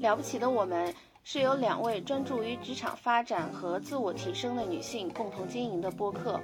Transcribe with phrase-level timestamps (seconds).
[0.00, 0.94] 了不起的我们
[1.24, 6.40] 是由两位专注于职场发展和自我提升的女性共同经营的播客。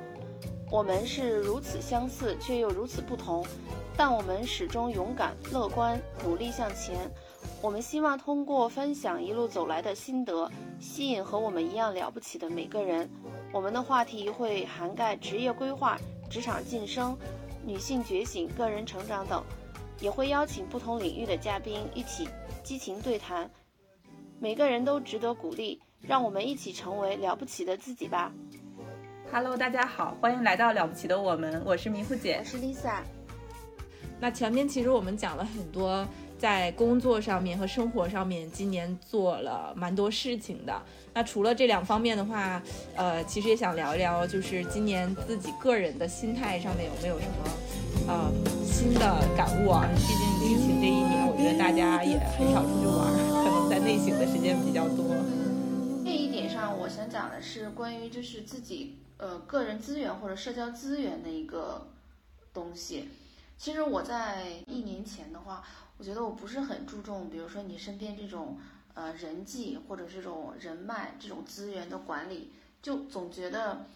[0.70, 3.44] 我们是如此相似，却又如此不同，
[3.96, 6.96] 但我们始终勇敢、乐观、努力向前。
[7.60, 10.50] 我们希望通过分享一路走来的心得，
[10.80, 13.08] 吸引和我们一样了不起的每个人。
[13.52, 15.98] 我们的话题会涵盖职业规划、
[16.30, 17.16] 职场晋升、
[17.64, 19.44] 女性觉醒、个人成长等，
[20.00, 22.28] 也会邀请不同领域的嘉宾一起。
[22.64, 23.50] 激情对谈，
[24.38, 28.32] 每个人都值得鼓励，让我们一起成为了不起的自己吧。
[29.30, 33.02] Hello，大家好，欢迎来到了不起的我们，我是迷糊姐，我是 Lisa。
[34.22, 36.06] 那前面其实我们讲了很多
[36.38, 40.80] 在工作上面和生活上面，今年做了蛮多事情的。
[41.12, 42.62] 那除了这两方面的话，
[42.94, 47.34] 呃，其实也想聊一聊，就是今年自己个人的心态上面有没有什么。
[48.06, 48.32] 呃，
[48.64, 49.00] 新的
[49.36, 49.88] 感悟啊！
[49.92, 55.16] 毕竟疫情这一年，我觉得大家也很少出去玩，可能在内省的时间比较多。
[56.04, 61.88] 这一点上，我想讲的是关于就是自己呃个人资源或者社交资源的一个
[62.54, 63.08] 东西。
[63.56, 65.64] 其实我在一年前的话，
[65.96, 68.58] 我觉得我不是很注重，比如说你身边这种
[68.94, 72.52] 呃人际或者这种人脉这种资源的管理，
[72.82, 73.86] 就总觉得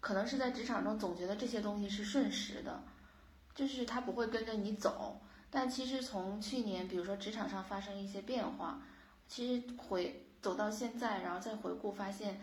[0.00, 2.82] 可能是在职场中总觉得这些东西是瞬时的。
[3.54, 8.80] 就是他不会跟着你走，但其实从去年，比如说职场上发生一些变化，
[9.26, 12.40] 其实回走到现在，然后再回顾发现，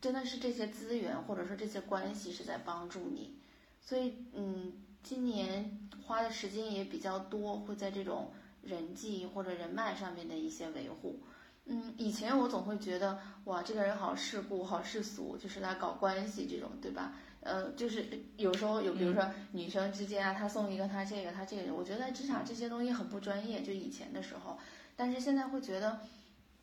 [0.00, 3.36] 真的是这些资源或者说这些关系是在帮助你。
[3.80, 4.74] 所以，嗯，
[5.04, 11.20] 今年花的时间也比较多，会在这种人际或者人脉上面的一些维护。
[11.66, 17.12] 嗯，以前我总会觉得，哇，这个人好世故、好世俗，就是来搞关系这种，对吧？
[17.40, 18.06] 呃，就是
[18.38, 24.58] 有时候有，比如说女生之间啊，他送一个他这个他这个，我觉得在职场这些东西很不专业，就以前的时候，
[24.96, 26.00] 但是现在会觉得，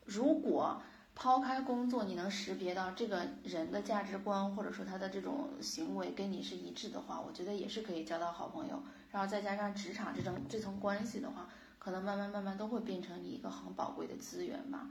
[0.05, 0.81] 如果
[1.21, 8.81] 抛开工作，你能识别到这个人的价值观或者说他的这种行为跟你是一致的话，我觉得也是可以交到好朋友。
[9.11, 14.87] 然后再加上职场这种这层关系的话，可能慢慢慢慢都会变成你一个很宝贵的资源吧。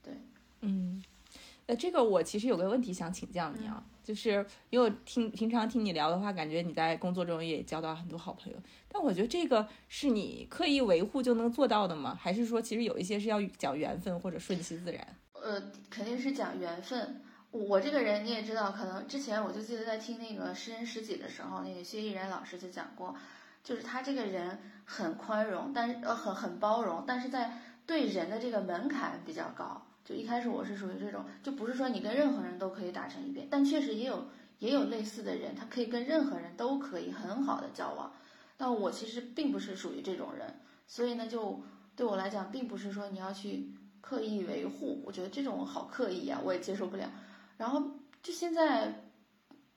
[0.00, 0.14] 对，
[0.60, 1.02] 嗯。
[1.66, 12.16] 呃，这个我其实有个问题想请教你啊，就是因为听平常听你聊的话，感觉你在工作中也交到很多好朋友，但我觉得这个是你刻意维护就能做到的吗？
[12.20, 15.04] 还是说其实有一些是要讲缘分或者顺其自然？
[15.44, 17.20] 呃，肯定是讲缘分。
[17.50, 23.14] 我这个人你也知道，可能之前我就记得在听那个《诗人识己》的时候，那个薛逸然老师就讲过，
[23.62, 29.82] 就是他这个人很宽容，但是呃很很包容，但是在对人的这个门槛比较高。
[30.02, 34.26] 就一开始我是属于这种，就不是说你跟任何人都可以打成一片，但确实也有
[34.58, 38.12] 也有类似的人，他可以跟任何人都可以很好的交往。
[38.56, 41.62] 但我其实并不是属于这种人，所以呢，就
[41.94, 43.70] 对我来讲，并不是说你要去
[44.04, 47.10] 刻意维护，我觉得这种好刻意啊，我也接受不了。
[47.56, 47.82] 然后
[48.22, 49.02] 就现在，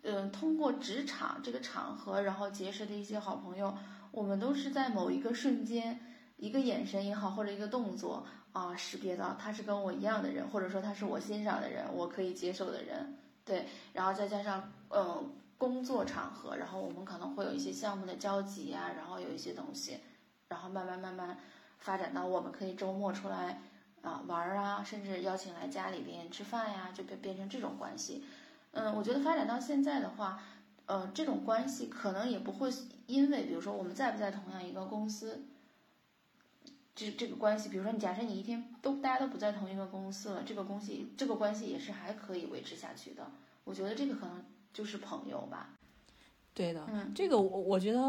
[0.01, 3.73] 嗯，通过职场这个场合，然后结识的一些好朋友，
[4.11, 5.97] 我们都是在某一个瞬间，
[6.35, 8.25] 一个眼神也好，或者一个动作。
[8.53, 13.15] 啊，识别到他是跟我一样的人，或者说他是我欣赏的人，我可以接受的人，
[13.45, 19.99] 对，然后再加上嗯工作场合，然后我们可能会有一些项目的交集啊，然后有一些东西，
[20.47, 21.37] 然后慢慢慢慢
[21.77, 23.61] 发展到我们可以周末出来
[24.07, 28.23] 啊玩啊，甚至邀请来家里边吃饭呀，就变变成这种关系。
[28.71, 30.41] 嗯，我觉得发展到现在的话，
[30.85, 32.71] 呃，这种关系可能也不会
[33.07, 35.45] 因为，比如说我们在不在同样一个公司。
[36.95, 43.29] 这这个关系，比如说你假设你一天都大家都不在同一个公司了，这个关系这个关系也是还可以维持下去的。
[43.63, 45.76] 我觉得这个可能就是朋友吧。
[46.57, 47.99] 对的，嗯，这个我我觉得，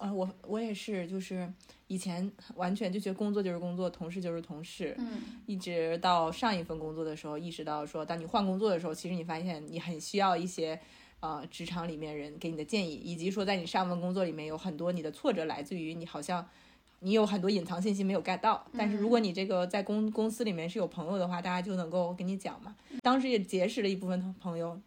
[0.00, 1.48] 呃，我我也是，就是
[1.86, 10.80] 以前完全就觉得工作就是工作，同事就是同事，嗯，一直到上一份工作的时候，意识到说，当你换工作的时候，其实你发现你很需要一些，
[11.20, 16.44] 呃，职场里面人给你的建议，以及说在你上份工作里面有很多你的挫折来自于你好像。
[17.04, 22.76] 你有很多隐藏信息没有 get 到，但是如果你这个在公公司里面是有朋友的话，大家就能够跟你讲嘛。
[23.02, 24.80] 当时也结识了一部分朋友，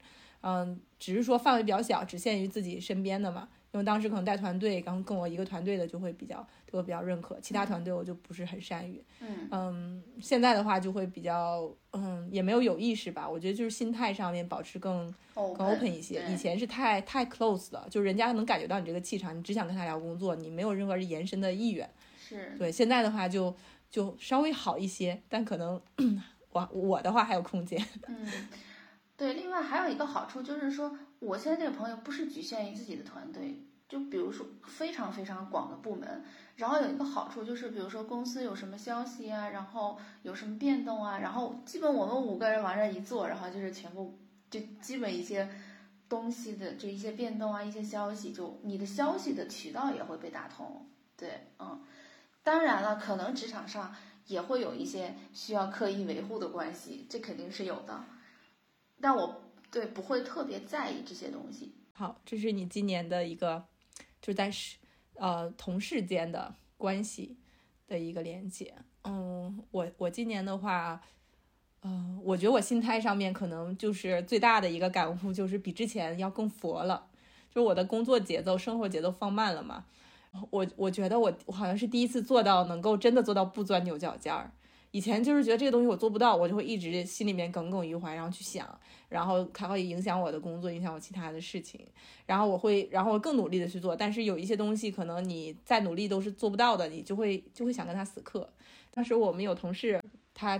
[0.47, 3.49] 嗯，只是说范围比较小，只限于自己身边的嘛。
[3.71, 9.03] 因为当时可能带团队，刚跟我一个团队的就会比较对我比较认可，其他团队我就不是很善于。
[9.19, 13.27] 嗯嗯，现在的话就会比较嗯，也没有有意识吧。
[13.27, 16.23] 我觉得就是心态上面保持更更 open 一些。
[16.31, 21.89] 以前是太太 close 了，就人家能感觉到你这个气场，你只想跟他聊工作，你没有任何延伸的意愿。
[22.17, 23.53] 是，对，现在的话就
[23.91, 25.81] 就稍微好一些，但可能
[26.51, 27.85] 我我的话还有空间。
[28.07, 28.25] 嗯，
[29.17, 29.33] 对。
[29.33, 36.23] 另外还有一个好处就是说，我现在这个朋友不是局限于自己的团队，就比如说非常非常广的部门。
[36.55, 44.17] 然后有一个好处就是，比如说公司有什么消息啊，然后有什么变动啊，然后基本我们五个人往这一坐，然后就是全部
[44.49, 45.49] 就基本一些
[46.07, 50.87] 东西的这一些变动啊，一些消息，就你的消息的渠道也会被打通。
[51.17, 51.81] 对，嗯，
[52.41, 53.93] 当然了，可能职场上
[54.27, 58.01] 也会有一些需要刻意维护的关系，这肯定是有的。
[59.01, 61.73] 但我对不会特别在意这些东西。
[61.93, 63.65] 好，这是你今年的一个，
[64.21, 64.77] 就是在是。
[65.17, 67.37] 呃，同事间的关系
[67.87, 68.75] 的一个连接。
[69.05, 71.01] 嗯，我我今年的话，
[71.83, 77.07] 嗯，我觉得我心态上面可能就是最大的一个感悟，就是比之前要更佛了。
[77.49, 79.85] 就是我的工作节奏、生活节奏放慢了嘛。
[80.49, 84.51] 我我觉得我我好像是第一次做到能够真的做到不钻牛角尖儿。
[84.95, 88.65] 以前就是觉得这个东西我做不到，我就会一直心里面耿耿于怀，然后去想，
[89.09, 91.85] 然后它会影响我的工作，影响我其他的事情，
[92.25, 93.93] 然后我会，然后更努力的去做。
[93.93, 98.49] 但是有一些东西可能你再努力都是做不到的，你就会就会想跟他死磕。
[98.89, 100.01] 当时我们有同事，
[100.33, 100.57] 他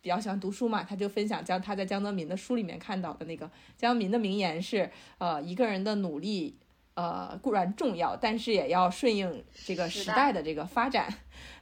[0.00, 4.88] 比较喜欢读书嘛，他就分享江他在江泽民的书里面看到的那个江泽民的名言是，
[5.18, 6.56] 呃，一个人的努力。
[6.94, 11.12] 呃，固然重要，但是也要顺应这个时代的这个发展，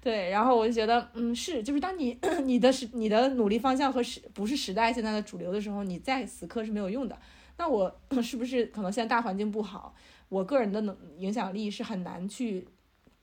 [0.02, 0.29] 对。
[0.29, 7.19] 然后我就觉得，嗯，是，就是当你 你的时你的努力方向和时不是时代现在的主流的时候，你再死磕是没有用的。
[7.56, 9.94] 那我是不是可能现在大环境不好，
[10.29, 12.69] 我个人的能影响力是很难去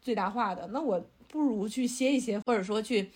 [0.01, 0.67] 最大化的？
[0.67, 3.11] 那我不如去歇一歇，或者说去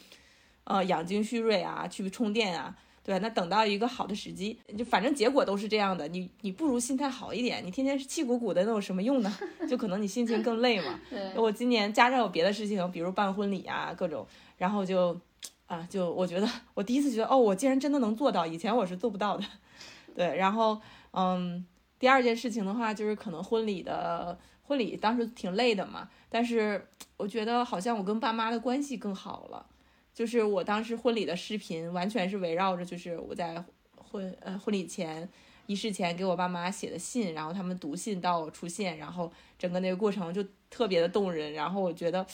[0.65, 2.77] 呃养精蓄锐啊，去充电啊。
[3.03, 6.07] 对，那等到一个好的时机，就反正结果都是这样的。
[6.07, 9.37] 你你不如心态好一点，你天天是气鼓鼓的，那有什么用呢？
[9.67, 10.97] 就可能你心情更累嘛。
[11.11, 14.25] 对，我今年加上有别的事情，比如办婚礼啊，各种，
[14.57, 15.19] 然后就，
[15.65, 19.43] 啊，就我觉得我第一次觉得，哦，我竟然真的能做到，以前我是做不到的。
[20.15, 20.79] 对，然后，
[21.11, 21.65] 嗯，
[21.99, 29.65] 第二件事情的话，就是可能婚礼的婚礼当时挺累的嘛，但是我觉得好像我跟爸妈的关系更好了。
[30.13, 33.63] 就是我当时婚礼的视频，完全是围绕着就是我在
[33.95, 35.27] 婚呃婚礼前
[35.65, 41.51] 仪式前给我爸妈写的信，然后他们读信到出现，然后整个那个过程就特别的动人。
[41.53, 42.25] 然后我觉得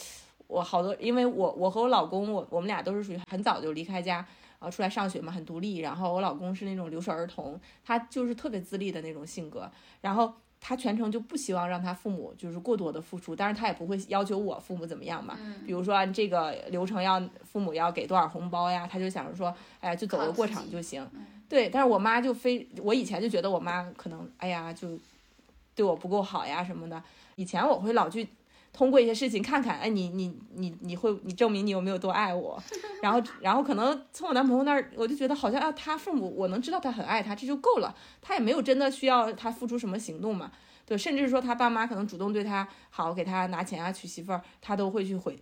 [0.47, 4.25] 我好多，因为我我和我老公，我我们俩都是属于很早就离开家
[4.59, 5.77] 啊出来上学嘛，很独立。
[5.77, 9.71] 然后我老公是那种留守儿童，他就是特别自立的那种性格。
[10.01, 10.33] 然后。
[10.61, 15.37] 他全程就不希望让他父母就是过多的付出，但是他也不会要求我父母怎么样嘛。
[15.65, 21.05] 比如说这个流程要父母要给多少红包呀，他就想着说，哎呀，就走个过场就行。
[21.47, 24.97] 对，但是我妈就非，我以前就觉得我妈可能，哎呀，就
[25.75, 27.01] 对我不够好呀什么的。
[27.35, 28.27] 以前我会老去。
[28.79, 32.57] 通过一些事情看看，哎，你你你你会你证明你有没有多爱我，
[33.03, 40.49] 然后 然后可能从我男朋友那儿，我就觉得好像啊，他父母我能知道他很爱他，这就够了，他也没有真的需要他付出什么行动嘛，
[40.85, 45.37] 对，甚至说他爸妈可能主动对他好，给他拿钱啊，娶媳妇儿，他都会去回，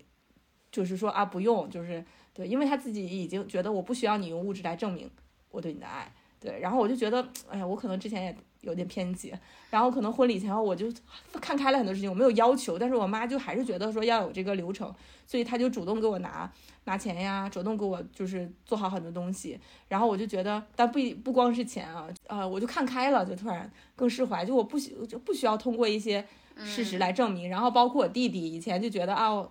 [0.71, 5.07] 就是说啊不用，就是对，因为他自己已经觉得我不需要你用物质来证明
[5.51, 8.35] 我对你的爱，对，然后我就觉得，哎呀，我可能之前也。
[8.61, 9.33] 有点偏激，
[9.69, 10.91] 然后可能婚礼前后我就
[11.39, 14.93] 看开了很多事情，我没有要求，但是我妈就还是觉得说要有这个流程，
[15.25, 16.51] 所以她就主动给我拿
[16.85, 26.25] 拿钱呀，主动给我就是做好很多东西，然后我就觉得，但不不光是钱啊，呃，我就看开了，就突然更释怀，就我不需就不需要通过一些
[26.57, 29.49] 事实来证明，然后包括我弟弟以前就觉得啊，我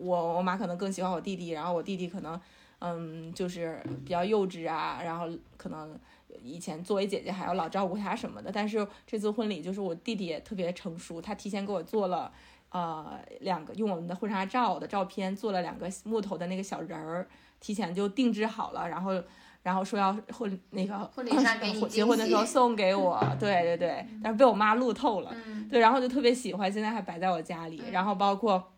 [0.00, 2.40] 我妈可能更喜欢我弟弟，然后我弟弟可能
[2.78, 5.98] 嗯就是比较幼稚啊，然后可能。
[6.42, 12.32] 以前作为姐姐还要老照顾他什么的，但是这次婚礼就是我弟弟也特别成熟，他提前给我做了，
[12.70, 17.26] 呃，两个用我们的婚纱照的照片做了两个木头的那个小人儿，
[17.60, 19.22] 提前就定制好了，然后
[19.62, 25.34] 然后说要婚那个婚礼上给 你结婚的时候送给我， 对对对，但是被我妈路透了，
[25.70, 28.72] 对，然后就特别喜欢，现在还摆在我家里，然后包括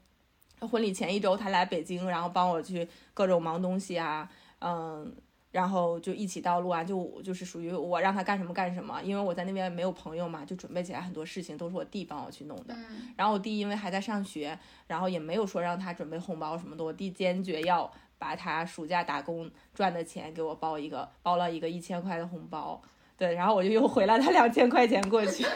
[0.61, 4.29] 婚礼前一周他来北京，然后帮我去各种忙东西啊，
[4.61, 5.15] 嗯。
[5.51, 12.77] 然后就一起到录完，就就是属于我让他干什么干什么，因为我在那边没有朋友嘛，就准备起来很多事情都是我弟帮我去弄的。
[13.17, 22.81] 然后我弟因为还在上学，然后也没有说让他准备红包什么的，我弟坚决要把他暑假打工赚的钱给我包一个，包了一个一千块的红包。
[23.17, 25.53] 对，然后我就又回了他两千块钱过去， 然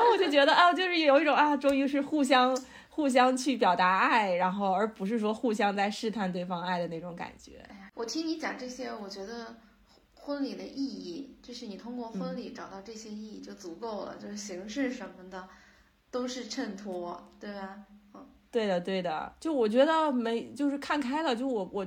[0.00, 2.56] 后我就觉得啊，就是有一种啊，终于是互相
[2.88, 7.60] 互相去表达爱，然后而不是说互相在试探对方爱的那种感觉。
[7.98, 9.56] 我听你讲这些，我觉得
[10.14, 15.48] 婚礼的意义，就是你通过婚礼找到这些意义就足够了，就是形式什么的
[16.08, 17.76] 都是衬托，对吧？
[18.14, 21.84] 嗯，对的，对的，就我觉得没，就是看开了，就我我，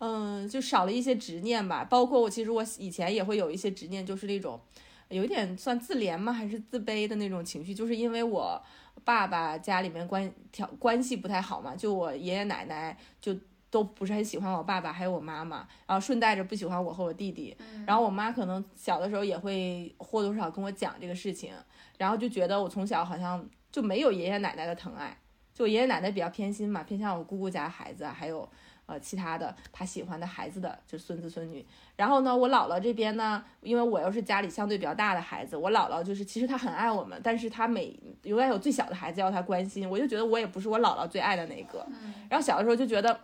[0.00, 1.82] 嗯，就少了一些执念吧。
[1.82, 4.60] 包括我，其实我以前也会有一些执念，就是那种
[5.08, 8.62] 有一点算自怜吗，还是自卑的那种情绪，就是因为我
[9.02, 13.34] 爸爸家里面关条关系不太好嘛，就我爷爷奶奶就
[13.70, 17.56] 都不是很喜欢我爸爸，还有我妈妈，然后顺带着不喜欢我和我弟弟。
[17.86, 21.52] 然后我妈可能小的时候也会或多或少跟我讲这个事情，
[21.98, 25.16] 然后就觉得我从小好像就没有爷爷奶奶的疼爱。
[25.52, 28.48] 就爷爷奶奶比较偏心嘛，偏向我姑姑家孩子，还有
[28.86, 31.66] 呃其他的他喜欢的孩子的，就孙子孙女。
[31.96, 41.84] 然后呢，我姥姥这边呢，因为我又是家里相对比较大的孩子，我姥姥就是其实她很爱我们，但是她每永远有最小的孩子要她关心，我就觉得我也不是我姥姥最爱的那个。
[42.30, 43.20] 然后小的时候就觉得。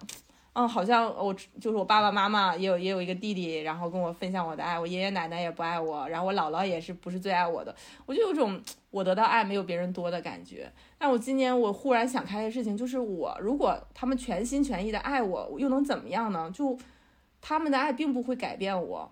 [0.55, 7.75] 嗯，好像我就是我爸爸妈妈也有也有一个弟弟，然后跟我分享我的爱，我爷爷奶奶也不爱我，然后我姥姥也是不是最爱我的，
[8.07, 10.71] 我就有种我得到爱没有别人多的感觉。
[10.97, 16.49] 但我今年我忽然想开的事情就是，我如果他们全心全意的爱我，又能怎么样呢？
[16.55, 16.79] 就
[17.41, 19.11] 他们的爱并不会改变我，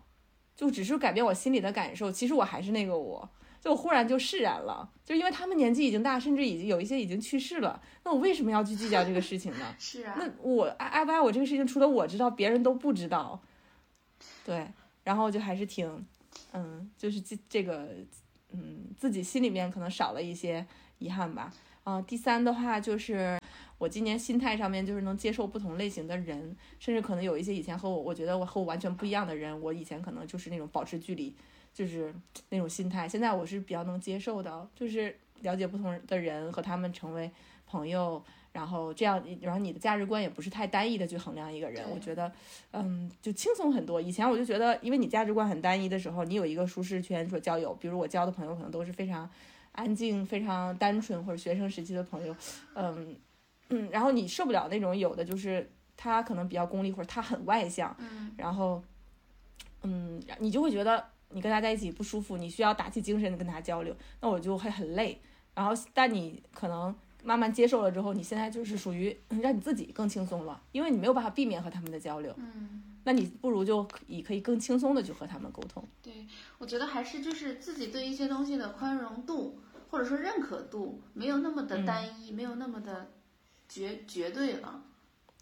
[0.54, 2.12] 就只是改变我心里的感受。
[2.12, 3.28] 其实我还是那个我。
[3.62, 7.80] 就忽然就释然了，就因为他们年纪已经大，甚至已经有一些已经去世了。
[8.04, 9.74] 那我为什么要去计较这个事情呢？
[9.78, 10.16] 是啊。
[10.18, 13.40] 那我爱爱不爱我这个事情，除了我知道，别人都不知道。
[14.44, 14.66] 对，
[15.04, 16.04] 然后就还是挺，
[16.52, 17.90] 嗯，就是这这个，
[18.50, 20.66] 嗯，自己心里面可能少了一些
[20.98, 21.52] 遗憾吧。
[21.84, 23.38] 啊，第三的话就是
[23.78, 31.32] 我今年心态上面就是能接受不同类型的人，甚至可能有一些以前和我我觉得我和我完全不一样的人，我以前可能就是那种保持距离。
[31.72, 32.14] 就是
[32.50, 37.30] 那种心态，现在我是比较能接受的，就是了解不同的人和他们成为
[37.66, 42.30] 朋友，然后这样，然后你的价值观也不是太单一的去衡量一个人，我觉得，
[42.72, 43.98] 嗯，就轻松很多。
[44.00, 49.28] 以前我就觉得，因为你价值观很单一的时候，你有一个舒适圈说交友，比如我交的朋友可能都是非常
[49.72, 52.36] 安静、非常单纯或者学生时期的朋友，
[52.74, 53.16] 嗯
[53.70, 57.96] 嗯，然后你受不了那种有的就是他可能比较功利或者他很外向，
[58.36, 58.84] 然后
[59.82, 61.02] 嗯，你就会觉得。
[61.32, 65.20] 你跟他在一起不舒服，你需要打起精神跟他交流，那我就会很累。
[65.54, 72.34] 然后，但你可能慢慢接受了之后，你现在就是属于让你自己更轻松了，因为你没有办法避免和他们的交流。
[72.38, 75.84] 嗯，那你不如就以可以更轻松的去和他们沟通。
[76.02, 79.58] 对，我觉得还是就是自己对一些东西的宽容度
[79.90, 83.10] 或者说认可度没有那么的单一，没有那么的
[83.68, 84.82] 绝绝对了。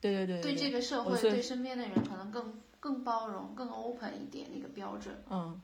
[0.00, 0.42] 对对对。
[0.42, 5.14] 对这个社会，对身边的人，可能更更包容、更 open 一点那个标准。
[5.30, 5.60] 嗯。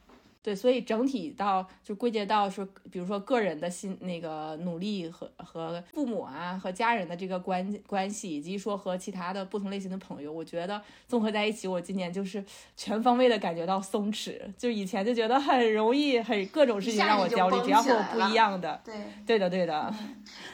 [0.46, 12.44] 对，所以整体到就归结到说，比如说个人的心那个努力和和父母啊和家人的这个关关系，以及说和其他的不同类型的朋友，我觉得综合在一起，我今年就是
[12.76, 14.40] 全方位的感觉到松弛。
[14.56, 18.80] 就以前就觉得很容易，很各种事情让我焦虑，只要和我不一样的。
[18.84, 18.94] 对，
[19.26, 19.92] 对的，对的。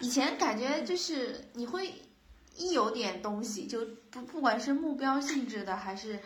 [0.00, 1.92] 以前感觉就是你会
[2.56, 3.80] 一有点东西，就
[4.10, 6.18] 不不管是目标性质的还是。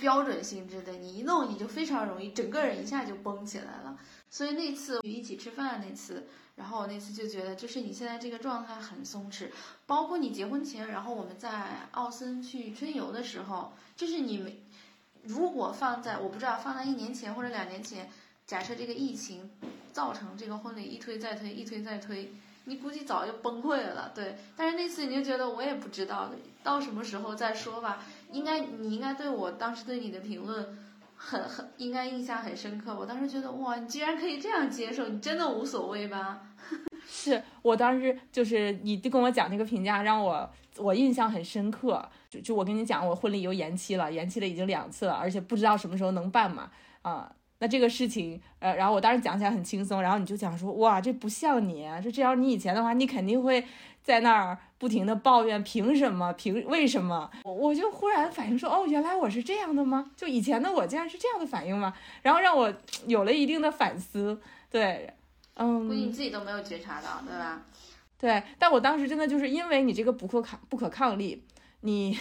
[0.00, 3.98] 标准性质的，你一弄你就非常容易，整个人一下就绷起来了。
[4.28, 6.26] 所以那次一起吃饭那次，
[6.56, 9.48] 然后我那次就觉得，就是你现在这个状态很松弛。
[9.86, 14.52] 包括你结婚前，然后我们在奥森去春游的时候，就是你们
[15.22, 18.10] 如果放在我不知道放在一年前或者两年前，
[18.46, 19.50] 假设这个疫情
[19.92, 22.32] 造成这个婚礼一推再推，一推再推。
[22.68, 24.36] 你估计早就崩溃了，对。
[24.56, 26.32] 但是那次你就觉得我也不知道，
[26.64, 28.02] 到什么时候再说吧。
[28.32, 30.66] 应该你应该对我当时对你的评论
[31.14, 32.94] 很很应该印象很深刻。
[32.98, 36.42] 我当时觉得哇，你居然可以这样接受，你真的无所谓吧？
[37.08, 42.06] 是我当时就是你就跟我讲那个评价，让我我印象很深刻。
[42.28, 46.70] 就就我跟你讲，我婚礼又延期了，延期了已经两次了，而且不知道什么时候能办嘛，
[47.02, 47.32] 啊。
[47.58, 53.64] 那这个事情，呃，然后我当时讲起来很轻松，然后你就讲说，哇，这不像你，说这要你以前的话，你肯定会
[54.06, 57.28] 在那儿不停的抱怨，凭什么，凭为什么？
[57.42, 60.12] 我我就忽然反应说，哦，原来我是这样的吗？
[60.16, 61.92] 就以前的我竟然是这样的反应吗？
[62.22, 62.72] 然后让我
[63.08, 65.12] 有了一定的反思，对，
[65.54, 67.60] 嗯，估计你自己都没有觉察到，对吧？
[68.16, 71.42] 对，但我当时真的就是因为你这个不可抗不可抗力，
[71.80, 72.16] 你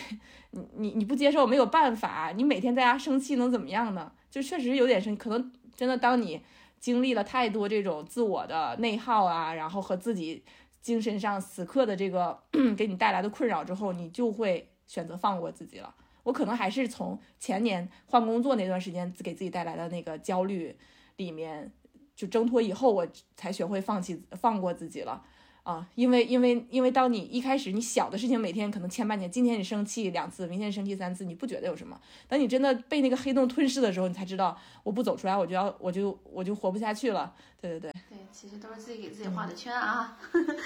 [0.50, 4.12] 你你你不接受没有办法，你每天在家生气能怎么样呢？
[4.32, 6.42] 就确实有点生，可能真的当你
[6.80, 10.44] 经历了太多这种自我的内耗啊，然后和自己
[10.86, 12.39] 精神上此刻的这个
[12.77, 15.96] 给你带来的困扰之后，你就会选择放过自己了。
[16.22, 20.77] 我可能还是从前年换工作那段时间给自己带来的那个焦虑
[21.15, 21.72] 里面
[22.15, 25.25] 就挣脱以后，我才学会放弃放过自己了。
[25.65, 32.00] 啊，因为因为因为当你一开始你小的事情每天可能前半年，今天你生气两次，明天生气三次，你不觉得有什么？
[32.29, 37.34] 等你真的被那个黑洞吞噬的时候，你才知道我不走出来，我就要我就我就活不下去了。
[37.60, 40.15] 对对对，对，其实都是自己给自己画的圈啊。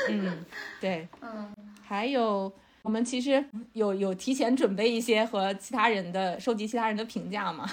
[0.10, 0.46] 嗯，
[0.82, 2.52] 对， 嗯，还有
[2.82, 3.42] 我们其实
[3.72, 7.66] 有有提前准备一些和其他人的收集其他人的评价嘛？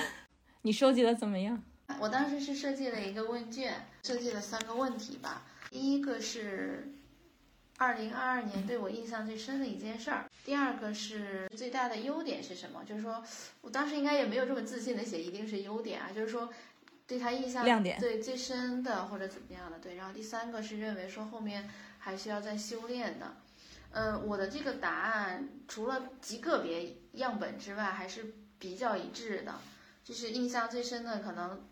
[0.62, 1.62] 你收集的怎么样？
[2.00, 5.42] 我当时是设计了一个问卷，设计了三个问题吧。
[5.72, 6.92] 第一个是
[7.78, 12.84] 二零二二年对我印象最深的一件事儿，第二个是最大的优点是什么？
[12.84, 13.24] 就是说
[13.62, 16.52] 我当时应该也没有这么自信的写一定是优点啊，就是说
[17.06, 19.94] 对他印象亮点对最深的或者怎么样的对。
[19.94, 23.36] 然后第三个是认为说后面还需要再修炼的。
[23.92, 29.54] 嗯，我的这个答案除了极个别样本之外，还是比较一致的。
[30.04, 31.64] 就是印象最深的，可能，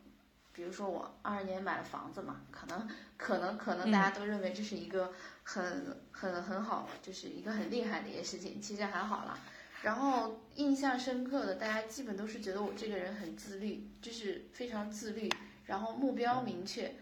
[0.52, 9.38] 比如说我二二年买了房子嘛，可能可能可能大家都认为这是一个很很很好，就是一个很厉害的一件事情，其实还好啦。
[9.83, 15.30] 然后印象深刻的，大家基本都是觉得我这个人很自律，就是非常自律，
[15.66, 16.95] 然后目标明确，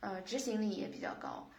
[0.00, 1.50] 呃，执行力也比较高，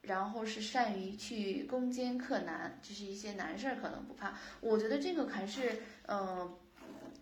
[0.00, 4.34] 然后是善于去攻坚克难，就是一些难事儿可能不怕。
[4.60, 6.56] 我觉得这个还是，嗯。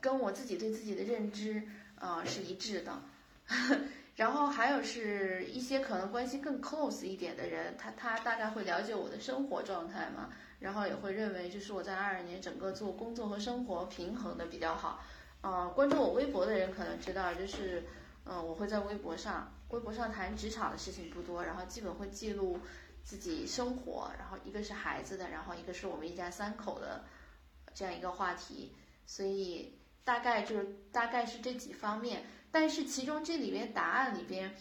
[0.00, 1.62] 跟我自己对自己的认知
[1.96, 3.02] 啊是一致的，
[4.16, 15.00] 然后还有是一些可能关系更 close 一点的人，他他大概会了解我的生活状态嘛，然后也会认为就是我在二二年整个做工作和生活平衡的比较好。
[15.40, 17.82] 呃，关注我微博的人可能知道，就是
[18.26, 22.58] 嗯，我会在微博上，微博上谈职场的事情不多，然后基本会记录
[23.02, 27.04] 自己生活，然后一个是孩子的，然后一个是我们一家三口的
[27.72, 28.74] 这样一个话题，
[29.06, 29.76] 所以。
[30.02, 34.54] 大概就是大概是这几方面，但是其中这里边答案里边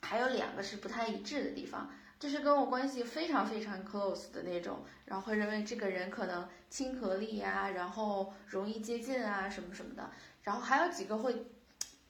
[0.00, 10.10] 还有两个是不太一致的地方，就是跟我关系非常非常 close 的那种，然后会认为这个人可能亲和力呀，然后容易接近啊什么什么的，
[10.42, 11.46] 然后还有几个会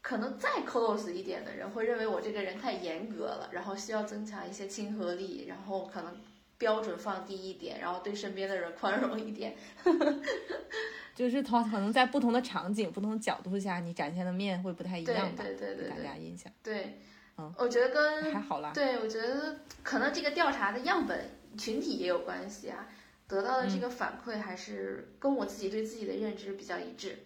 [0.01, 6.17] 可能再 close 一点的人会认为我这个人太严格了，然后需要增强一些亲和力，然后可能
[6.65, 9.55] 标准放低一点，然后对身边的人宽容一点。
[11.15, 15.45] 就是他可能在不同的场景、不同角度下，你展现的面会不太一样吧？
[15.45, 16.51] 对对对大家印象。
[16.63, 16.99] 对，
[17.37, 18.73] 嗯，我觉得跟还好啦。
[18.73, 22.89] 对，我觉得可能这个调查的样本群体也有关系啊，
[23.29, 27.19] 得到的这个反馈还是跟我自己对自己的认知比较一致。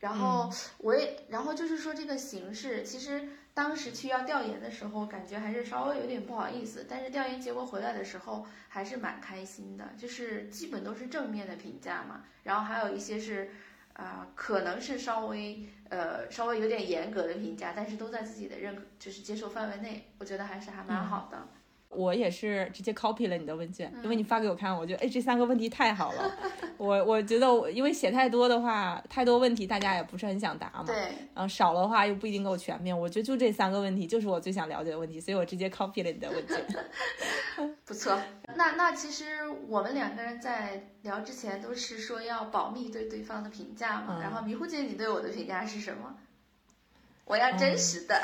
[0.00, 6.86] 然后我也，然后就是说这个形式，其实当时去要调研的时候，感觉还是稍微有点不好意思。
[6.86, 12.24] 但是调研结果回来的时候，还是蛮开心的，就是基本都是正面的评价嘛。
[12.42, 13.50] 然后还有一些是，
[13.94, 21.48] 啊，可能是稍微呃稍微有点严格的评价，但是都在自己的认可就是接受范围内，我觉得还是还蛮好的。
[21.88, 26.30] 我也是直接 copy 了你的问卷，因为你发给我看，我觉得哎这三个问题太好了。
[26.76, 30.84] 我我觉得我因为写太多的话，太多问题大家也不是很想答嘛。
[30.84, 30.94] 对。
[31.34, 36.64] 然后少的话又不一定够全面，我觉得就这三个问题就是我最想了解的问题，所以我直接 copy 了你的问卷。
[37.86, 38.18] 不错。
[38.56, 39.24] 那那其实
[39.68, 46.14] 我们两个人在聊之前都是说要保密对对方的评价嘛，然后迷糊姐你对我的评价是什么？
[47.26, 48.14] 我要真实的，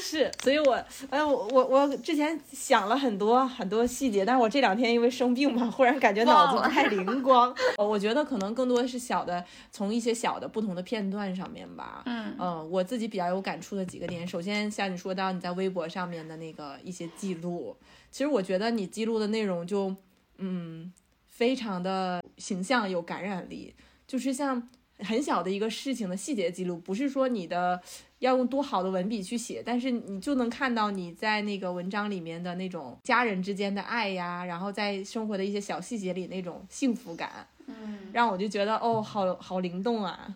[0.00, 0.72] 是，所以我，
[1.08, 7.54] 哎，我我我之前想了很多很多细节，但是我这两天因为生病嘛，忽然感觉脑子不太灵光。
[7.78, 12.02] 我觉得可能更多的是小的，从一些小的不同的片段上面吧。
[12.06, 17.76] 嗯嗯，我自己比较有感触的几个点，首先像你说到你在微博上面的那个一些记录，
[18.10, 19.94] 其实我觉得你记录的内容就，
[20.38, 20.92] 嗯，
[21.28, 23.72] 非常的形象有感染力，
[24.08, 27.80] 就是像很小的一个事情的细节记录，不是说你的。
[28.20, 40.34] 要用多好的文笔去写，但是你就能看到你在那个文章里面的那种家人之间的爱呀，然后在生活的一些小细节里那种幸福感，嗯，让我就觉得哦，好好灵动啊，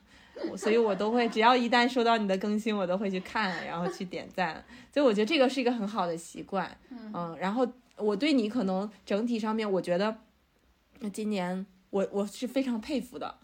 [0.55, 7.67] 所以我都会只要一旦收到你的更新，我都会去看，然后去点赞，所以我觉得这个是一个很好的习惯，嗯，然后
[7.97, 10.15] 我对你可能整体上面，我觉得
[10.99, 13.35] 那今年我我是非常佩服的，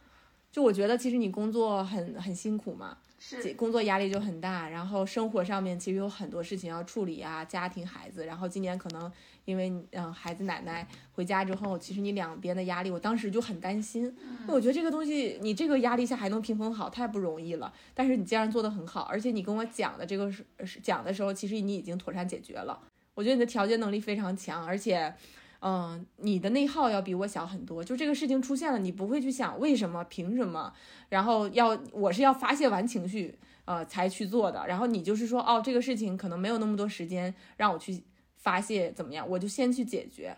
[0.54, 2.96] 就我觉得其实你工作很很辛苦嘛。
[3.18, 8.26] 是工作压力就很大，然后生活上面其实有很多事情要处理啊，家庭、孩子。
[8.26, 9.10] 然后今年可能
[9.46, 14.14] 因为嗯孩子奶奶回家之后，其实你两边的压力，我当时就很担心。
[14.46, 17.72] 我觉得这个东西你这个压力下还能平衡好，太不容易了。
[17.94, 22.78] 但是你既然做得很好，而且你跟我讲的这个是讲的时候，其实你已经妥善解决了。
[23.14, 25.12] 我觉得你的调节能力非常强，而且。
[25.66, 27.82] 嗯，你的内耗要比我小很多。
[27.82, 30.70] 就这个事情出现了，你不会去想为什么、凭什么，
[31.08, 34.66] 然后要我是要发泄完情绪，呃，才去做的。
[34.66, 38.04] 然后你就是说，哦，这个事情可能没有那么多时间让我去
[38.36, 39.26] 发泄，怎么样？
[39.26, 40.36] 我就先去解决。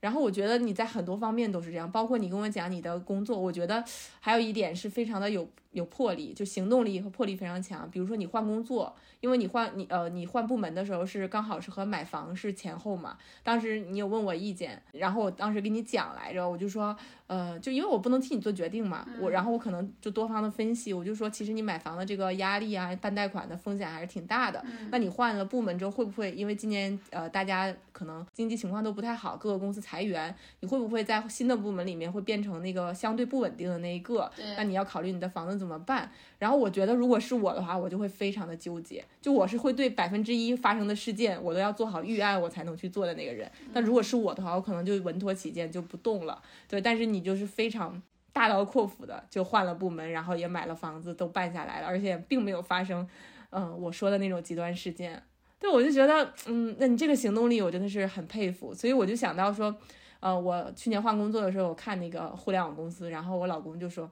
[0.00, 3.84] 然后我觉得你在很多方面都是这样，包括你跟我讲你的工作，我觉得
[4.18, 7.88] 还有一点是非常的有有魄力，就行动力和魄力非常强。
[7.90, 13.18] 比如说你换工作，因为你换你呃你换部门的时候是刚好是和买房是前后嘛。
[13.42, 24.64] 当时你有问我意见，然后我当时给你讲来着，我就说呃就因为我不能替你做决定嘛，我然后我可能就多方的分析，我就说其实你买房的这个压力啊，办贷款的风险还是挺大的。
[24.90, 34.30] 那你换了部门之后会不会因为今年呃大家可能经济情况都不太好，各个公司裁员，你会不会在新的部门里面会变成那个相对不稳定的那一个？
[34.56, 36.08] 那你要考虑你的房子怎么怎么办？
[36.38, 39.04] 然后我觉得，如果是我的话，我就会非常的纠结。
[39.20, 43.50] 就我是会对百分之一发生的事件，我都要做好预案，我才能去做的那个人。
[43.74, 46.40] 但如果是我的话，我可能就稳妥起见就不动了。
[46.68, 48.00] 对，但是你就是非常
[48.32, 53.08] 大刀阔斧的就换了部门，然后也买了房子，都办下来了，而且并没有发生，
[53.50, 55.20] 嗯，我说的那种极端事件。
[55.58, 58.72] 对，我就觉得，嗯，那你这个行动力，我真的是很佩服。
[58.72, 59.74] 所以我就想到说，
[60.20, 64.08] 呃，我去年换工作的时候，我看那个互联网公司，然后我老公就说。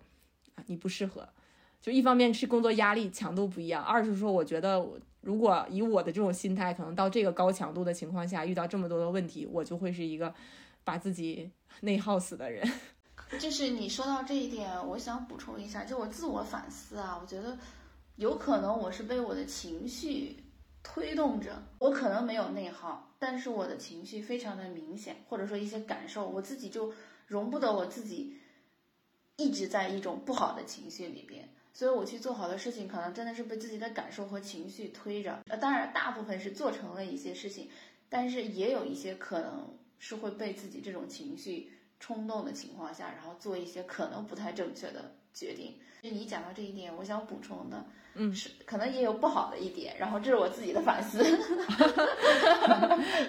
[0.57, 1.29] 啊你不适合，
[1.85, 4.83] 就一方面是工作压力强度不一样，二是说我觉得
[5.21, 10.35] 如果以我的这种心态，可能到这个高强度的情况下，遇到这么多的问题，我就会是一个
[10.83, 11.51] 把自己
[11.83, 12.67] 内耗死的人。
[13.39, 17.59] 就是你说到这一点，我想补充一下，就我自我反思啊，我觉得
[18.17, 20.43] 有可能我是被我的情绪
[20.83, 26.91] 推动着，我可能没有内耗，但是我的情绪非常的明显，或者说一些感受，我自己就
[27.27, 28.39] 容不得我自己。
[29.37, 35.41] 一直在一种不好的情绪里边，所以我去做好的事情，可能真的是被自己的感受和情绪推着。
[35.49, 37.69] 呃，当然，大部分是做成了一些事情，
[38.09, 45.75] 但是也有一些可能是会被自己这种情绪冲动的情况下，然后做一些可能不太正确的决定。
[46.03, 47.85] 就你讲到这一点，我想补充的。
[48.17, 51.19] 嗯，是可能也有不好的一点，然后这是我自己的反思。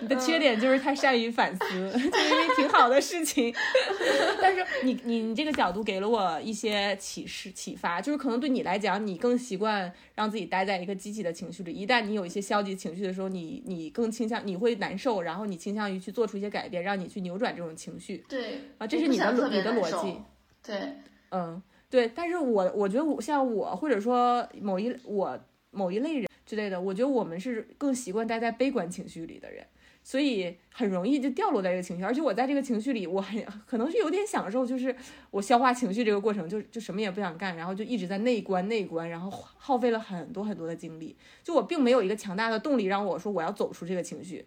[0.01, 3.51] 你的缺点就是太善于反思， 就因为挺好的事情。
[4.39, 11.73] 但是你你你这个角度给了我一些启示启发，就是可能对你来讲，你更习惯让自己待在一个积极的情绪里。
[11.73, 18.23] 一旦你有一些消极情绪的时候，你你更倾向你会难受，然后你倾向于去做出一些改变，让你去扭转这种情绪。
[18.29, 20.21] 对啊，这是你的你的逻辑。
[20.61, 20.97] 对，
[21.31, 21.59] 嗯。
[21.95, 25.39] 对，但是我我觉得我像我或者说某一我
[25.71, 29.65] 某一类人之类的，我觉得我们是更习惯待在悲观情绪里的人，
[30.03, 32.03] 所以很容易就掉落在这个情绪。
[32.03, 34.93] 而且我在这个情绪里，我很可能是有点享受，就是
[35.31, 41.15] 我消化情绪这个过程，就就什么也不想干，然后就一直在内观内观，然后耗费了很多很多的精力。
[41.45, 44.45] 就我并没有一个强大的动力让我说我要走出这个情绪，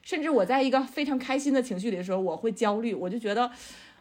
[0.00, 3.50] 甚至我在一个非常开心的情绪里的时候，我会焦虑，我就觉得。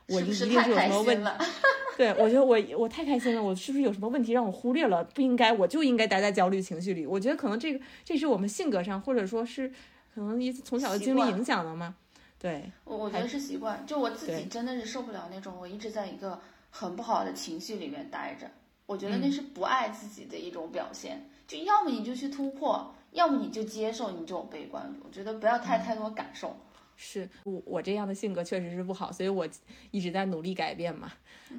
[0.07, 1.29] 我一定是有什么问题？
[1.97, 5.03] 对我觉得我我太开心了，我是不是有什么问题让我忽略了？
[5.03, 7.05] 不应该，我就应该待在焦虑情绪里。
[7.05, 9.69] 我觉得可能这个这是我们性格上，或者说是
[10.13, 11.95] 可能一从小的经历影响的吗？
[12.37, 13.83] 对，我我觉得是习惯。
[13.87, 16.39] 就我自己真的是受不了那种我一直在一个
[16.69, 18.45] 很不好的情绪里面待着。
[18.85, 21.27] 我觉得那是不爱自己的一种表现。
[21.47, 24.93] 就要么你就去突破，要么你就接受你这种悲观。
[25.03, 26.55] 我觉得不要太太多感受。
[26.95, 29.47] 是我我这样的性格确实是不好，所以我
[29.91, 31.12] 一直在努力改变嘛，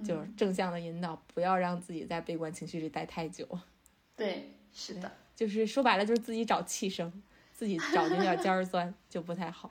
[0.04, 3.46] 就是正向的引导，不要让自己在悲观情绪里待太久。
[4.16, 7.12] 对，是的，就是说白了就是自己找气生，
[7.52, 9.70] 自己找那点尖儿钻 就不太好。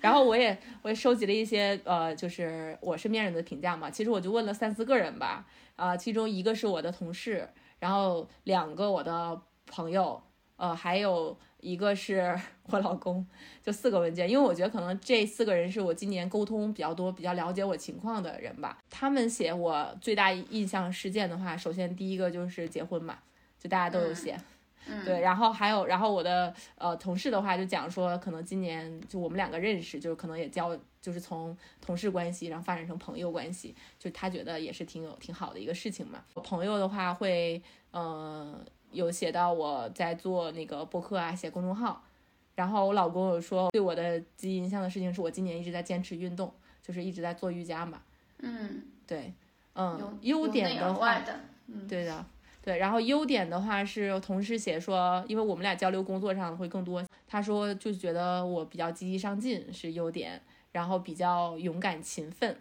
[0.00, 5.46] 然后我也我也收集了一些呃，就是我身边人的评价嘛，其实我就问了三四个人吧，
[5.76, 7.48] 啊，其中一个是我的同事，
[7.78, 10.22] 然后两个我的朋友，
[10.56, 11.38] 呃，还有。
[11.64, 13.26] 一个是 我老公，
[13.62, 18.78] 就四个文件，因为我觉得可能这四个人是我今年沟通比较多、比较了解我情况的人吧。
[18.90, 23.18] 他们写我最大印象事件的话，首先第一个就是结婚嘛，
[23.58, 24.38] 就大家都有写，
[25.04, 25.20] 对。
[25.20, 36.22] 然后还有，然后我的呃同事的话就讲说，可能今年就我们两个认识，就是可能也交，就是从同事关系然后发展成朋友关系，就他觉得也是挺有挺好的一个事情嘛。
[36.34, 38.64] 朋友的话会，嗯。
[38.94, 42.02] 有写到我在做那个博客啊，写公众号，
[42.54, 48.00] 然后我老公有说对我的积极印象的事情是我今年一直在坚持运动，就是一直在做瑜伽嘛。
[48.38, 49.34] 嗯，对，
[49.74, 51.22] 嗯，优点的话，
[51.66, 52.24] 嗯对的，
[52.62, 60.40] 对，然后优点的话是同事写说，因为我们俩交流工作上会更多，他说就觉得我比较积极上进是优点，
[60.72, 62.56] 然后比较勇敢勤奋。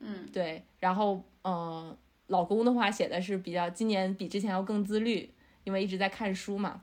[0.00, 1.96] 嗯，对，然后嗯。
[2.28, 5.32] 老公的话写的是比较，今年比之前要更自律，
[5.64, 6.82] 因为一直在看书嘛。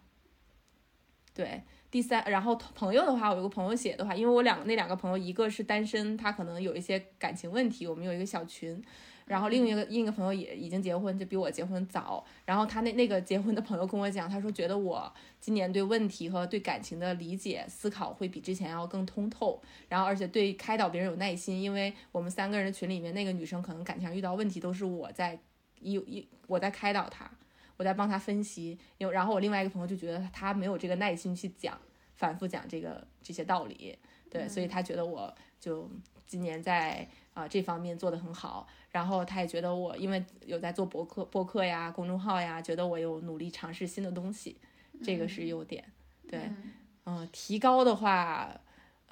[1.33, 8.83] 对，第三，然后朋友的话，我有个朋友写的话，因为我两那两个朋友，一个是单身，他可能有一些感情问题，我们有一个小群。
[9.31, 12.21] 然后另一个另一个朋友也已经结婚，就比我结婚早。
[12.43, 19.61] 然后他那那个结婚的朋友跟我讲，他说觉得我今年对问题和对感情的理解思考会比之前要更通透。
[19.87, 25.39] 然后而且对开导别人有耐心，因为我们三个人的群里面那个女生可能感情遇到问题都是我在
[25.79, 27.31] 一一我在开导她，
[27.77, 31.79] 我在帮她分析，因为然后我另外一个朋友就觉得他没有这个耐心去讲，
[32.15, 33.97] 反复讲这个这些道理，
[34.29, 35.89] 对，所以他觉得我就
[36.27, 44.57] 今年在啊、这方面做得很好，然后他也觉得我因为有在做博客博客呀、公众号呀，觉得我有努力尝试新的东西，
[45.03, 45.83] 这个是优点，
[46.27, 46.49] 对。
[47.05, 48.51] 嗯，提高的话，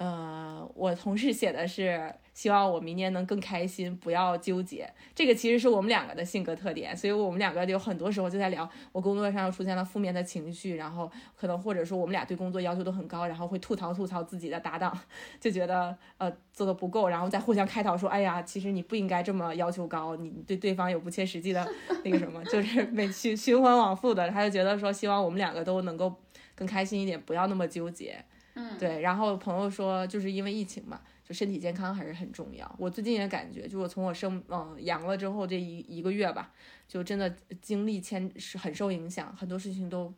[0.00, 4.90] 呃，我同事写的是希望我明年能更开心，不要纠结。
[5.14, 14.98] 这个其实是我们两个的性格特点，所以我们两个有很多时候就在聊，我工作上出现了负面的情绪，然后可能或者说我们俩对工作要求都很高，然后会吐槽吐槽自己的搭档，
[15.38, 21.70] 就觉得呃做的不够，然后再互相开导说，哎呀，其实你不应该这么要求高，你对对方有不切实际的
[22.04, 26.14] 那个什么，就是每循循环往复的，他就觉得说希望我们两个都能够
[26.54, 28.24] 更开心一点，不要那么纠结。
[28.60, 32.70] 嗯，对，然后朋友说，就是因为疫情嘛，就身体健康还是很重要。
[32.78, 36.52] 我最近也感觉，就我从我生嗯阳了之后这一一个月吧，
[36.86, 37.30] 就真的
[37.62, 40.12] 精力牵是很受影响，很多事情都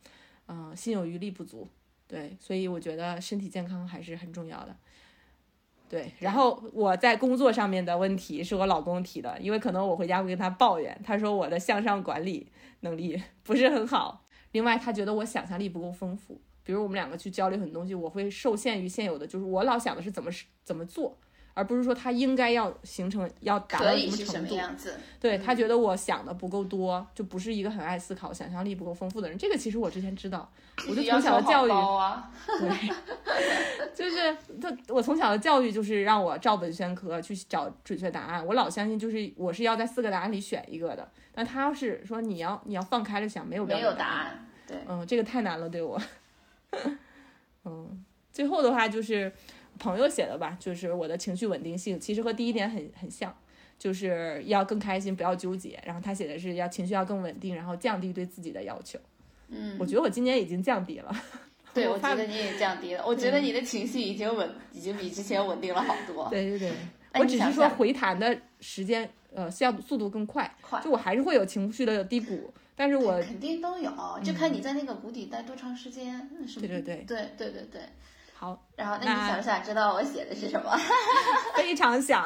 [0.48, 1.68] 嗯、心有余力不足。
[2.08, 4.76] 对，所以我觉得身体健康还是很重要的。
[5.88, 12.50] 对，然后我在工作上面的问题是我老公提的，因为可能我回家会跟他抱怨，他说我的向上管理
[12.80, 16.40] 能力不是很好，另外他觉得我想象力不够丰富。
[16.64, 21.18] 比如我们两个去交流很多东西，我会受限于现有的，就是我老想的是怎么是怎么做，
[21.54, 24.54] 而不是说他应该要形成要达到什什么程度。
[24.54, 24.94] 么样子？
[25.20, 29.36] 对他觉得我想的不够多，就不是一个很爱思考、想象力不够丰富的人。
[29.36, 30.50] 这个其实我之前知道，
[30.88, 32.94] 我就从小的教育，啊，对，
[33.94, 38.44] 就是他我从小的教育就是让我照本宣科去找准确答案。
[38.46, 44.46] 我老相信就是我是要在四个答案里选一个的，但他要是说你要你要放开了想，没有标没有答案。
[44.66, 46.00] 对，嗯，这个太难了，对我。
[47.64, 49.30] 嗯，最后的话就是
[49.78, 53.34] 朋友写的吧，就是我的情绪稳定性，其实和第一点很很像，
[53.78, 55.80] 就是要更开心，不要纠结。
[55.84, 58.98] 然后他写的是要情绪要更稳定，然后降低对自己的要求。
[59.48, 61.14] 嗯，我觉得我今年已经降低了。
[61.74, 63.04] 对， 我觉得你也降低了。
[63.06, 66.28] 我觉得你的情绪已经稳，已经比之前稳定了好多。
[66.30, 66.72] 对对对，
[67.20, 73.92] 我只是说回弹的时间，呃，是要速度更快，快就我还是会有情绪的低谷，但是我肯定都有，
[74.24, 76.68] 就看你在那个谷底待多长时间，是不是？
[76.68, 77.82] 对对对，对对对对。
[78.34, 80.76] 好，然后，那那你想不想知道我写的是什么？
[81.54, 82.24] 非常想。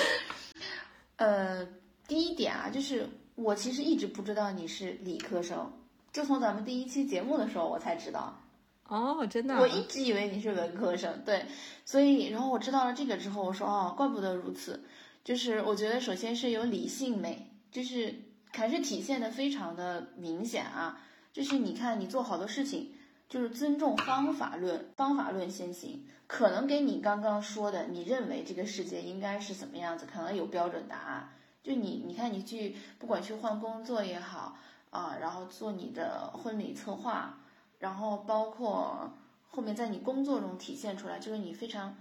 [1.16, 1.66] 呃，
[2.06, 5.70] 第一点啊，就是我其实一直不知道你是理科生，
[6.12, 8.40] 就从咱们第一期节目的时候我才知道。
[8.86, 11.44] 哦，真的啊，我一直以为你是文科生，对，
[11.84, 14.82] 所以然后我知道了这个之后，我说哦，怪不得如此。
[15.22, 18.14] 就是我觉得首先是有理性美，就是
[18.52, 21.00] 还是体现的非常的明显啊。
[21.32, 22.92] 就是你看你做好多事情，
[23.28, 31.28] 就是尊重方法论，方法论先行，可能给你刚刚说的，你认为这个世界应该是怎么样子，可能有标准答案。
[31.62, 34.56] 就你你看你去不管去换工作也好
[34.90, 37.38] 啊，然后做你的婚礼策划。
[37.78, 39.08] 然后包括
[39.46, 41.96] 后面在你工作中体现出来，就是你非常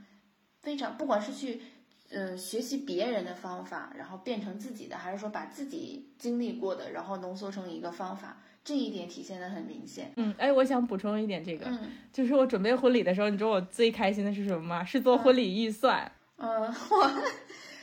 [0.59, 1.61] 非常，不管是去
[2.11, 10.11] 呃学习别人的方法，然后变成自己的，还是说把自己经历过的，然后浓缩成一个方法，这一点体现的很明显。
[10.15, 11.79] 嗯，哎，我想补充一点，这个、嗯
[12.13, 14.83] 就是我准备婚礼的时候，你知道我最开心的是什么吗？
[14.85, 16.11] 是做婚礼预算。
[16.37, 17.11] 嗯， 我，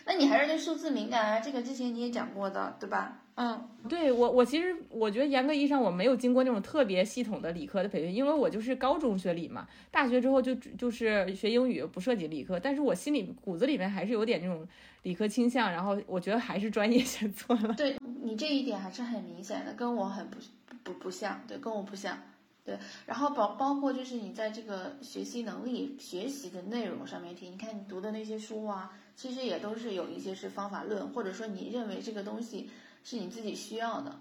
[0.06, 3.20] 那你还是对数字敏感啊，这个之前你也讲过的，对吧？
[3.36, 14.66] 嗯对我，我其实我觉得严格意义上我没有经过那种特别系统的理科的培训，因为我就是高中学理嘛，大学之后就就是学英语，不涉及理科，但是我心里骨子里面还是有点那种
[15.02, 17.74] 理科倾向，然后我觉得还是专业选错了。
[17.74, 20.38] 对你这一点还是很明显的，跟我很不
[20.84, 22.16] 不不像，对，跟我不像。
[22.64, 32.70] 对，然后包包括就是你在这个学习能力、学习的内容上面听，你看你读的那些书啊，其实也都是有一些是方法论，或者说你认为这个东西
[33.02, 34.20] 是你自己需要的，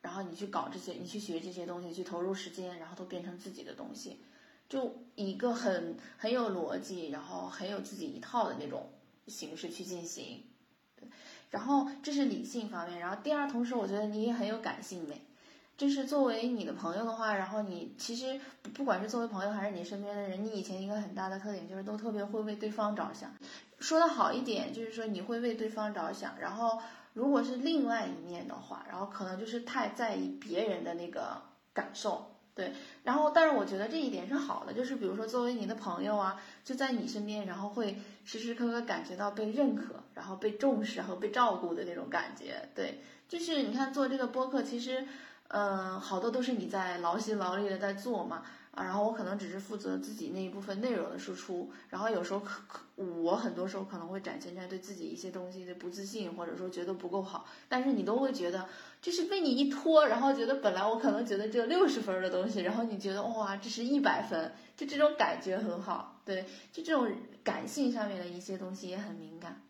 [0.00, 4.18] 然后你去搞这些，你去学这些东西，去投入时间，然后都变成自己的东西，
[4.68, 8.90] 就一个很很有逻辑，然后很有自己一套的那种
[9.26, 10.44] 形式去进行。
[10.96, 11.08] 对
[11.50, 15.20] 然后这是理性方面，然后第二，同时我觉得你也很有感性美，
[15.78, 18.38] 就是作为你的朋友的话，然后你其实
[18.74, 23.30] 不管是作为朋友还是你身边的人，你以前一个很大的特点就是都特别会为对方着想。
[23.78, 31.40] 说的好一点，就是说你会为对方着想，然后如果是另外一面的话，然后可能就是太在意别人的那个
[31.72, 32.26] 感受。
[32.56, 32.72] 对，
[33.04, 42.68] 然后但是我觉得这一点是好的，就是比如说作为你的朋友啊，就在你身边，然后会时时刻刻感觉到被认可，然后被重视和被照顾的那种感觉。
[42.74, 45.06] 对，就是你看做这个播客，其实，
[45.48, 58.68] 嗯、好多都是你在劳心劳力的在做嘛，啊，然后我可能只是负责自己那一部分内容的输出，然后有时候可可我很多时候可能会展现出来对自己一些东西的不自信，或者说觉得不够好，但是你都会觉得
[59.00, 67.10] 就是被你一拖，然后觉得本来我可能觉得只有六十分的东西，然后你觉得哇这是一百分，就这种感觉很好，对，就这种
[67.42, 69.62] 感性上面的一些东西也很敏感。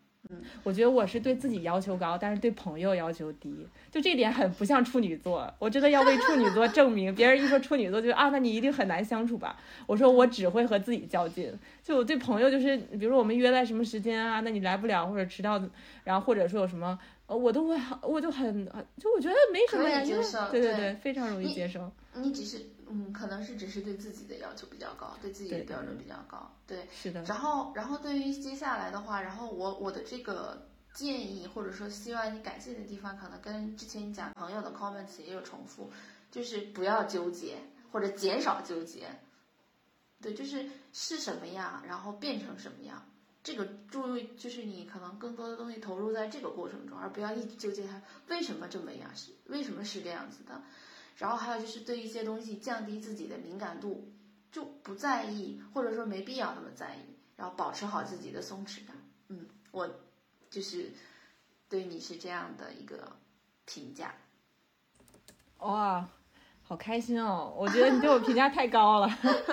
[0.63, 5.51] 我觉得我是对自己要求高，但是对朋友要求低，就这点很不像处女座。
[5.57, 9.57] 我真的要为处女座证明，别人一说处女座就啊，那你一定很难相处吧？
[9.87, 11.51] 我说我只会和自己较劲，
[11.83, 15.61] 就我对朋友就是，比如说我们约在什么时间啊，那你来不了或者迟到，
[16.03, 18.65] 然后或者说有什么，呃，我都会很，我就很，
[18.97, 21.91] 就我觉得没什么呀，接受，对对对，非常容易接受。
[22.13, 22.57] 你只是。
[22.91, 27.23] 嗯，可能是只是对自己的要求比较高，对自己的标准比较高，对，是的。
[27.23, 35.91] 然后，然后对于接下来的话，然后我我的这个建议或者说希望你改进的地方，可能跟之前你讲朋友的 comments 也有重复，
[36.31, 37.57] 就是不要纠结
[37.91, 39.07] 或者减少纠结，
[40.19, 43.05] 对，就是是什么样，然后变成什么样，
[43.43, 50.59] 这个注意就是你可能更多的东西投入在这个过程中，而不要一直纠结它为什么这么样，是为什么是这样子的。
[51.19, 54.11] 然后还有就是对一些东西降低自己的敏感度，
[54.51, 58.95] 就不在意，或者说没必要那么在意，然后保持好自己的松弛感。
[59.27, 59.87] 嗯，我
[60.49, 60.91] 就是
[61.67, 63.11] 对你是这样的一个
[63.65, 64.13] 评价。
[65.59, 66.09] 哇，
[66.63, 67.53] 好开心哦！
[67.57, 69.09] 我觉得你对我评价太高了。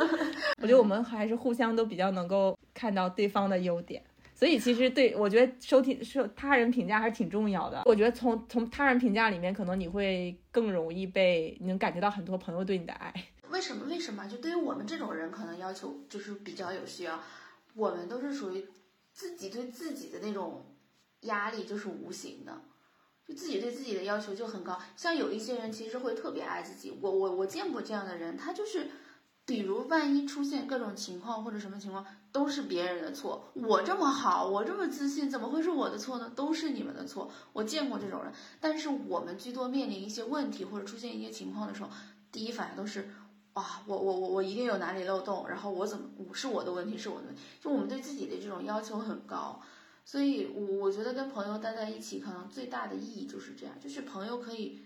[0.63, 4.03] 我觉得我们还是互相都比较能够看到对方的优点。
[4.39, 7.83] 所以其实对我觉得收听受他人评价还是挺重要的。
[7.87, 13.15] 我觉得从从他人评价里面，可能你会更容易被能感觉到很多朋友对你的爱。
[13.49, 13.87] 为什么？
[13.87, 14.27] 为什么？
[14.29, 17.19] 就对于我们这种人，可能要求就是比较有需要。
[17.75, 18.67] 我们都是属于
[19.11, 20.67] 自己对自己的那种
[21.23, 22.61] 压力就是无形的，
[23.27, 24.79] 就自己对自己的要求就很高。
[24.97, 28.87] 像有一些人其实会特别爱自己，我我我见过这样的人，他就是。
[29.47, 33.49] 比如万一出现各种情况或者什么情况，都是别人的错。
[33.55, 36.33] 我这么好，我这么自信，怎么会是我的错呢？
[36.35, 37.31] 都是你们的错。
[37.53, 41.91] 我见过这种人，但是我们居多面临一些问题或者出现一些情况的时候，
[42.33, 43.09] 第一反应都是，
[43.53, 47.41] 哇，我我我我一定有哪里漏洞，然后我怎么是我的问题，是我的问题。
[47.63, 49.63] 就我们对自己的这种要求很高，
[50.05, 54.83] 所以我我觉得跟朋友待在一起，可能最大的意义就是这样，就是朋友可以，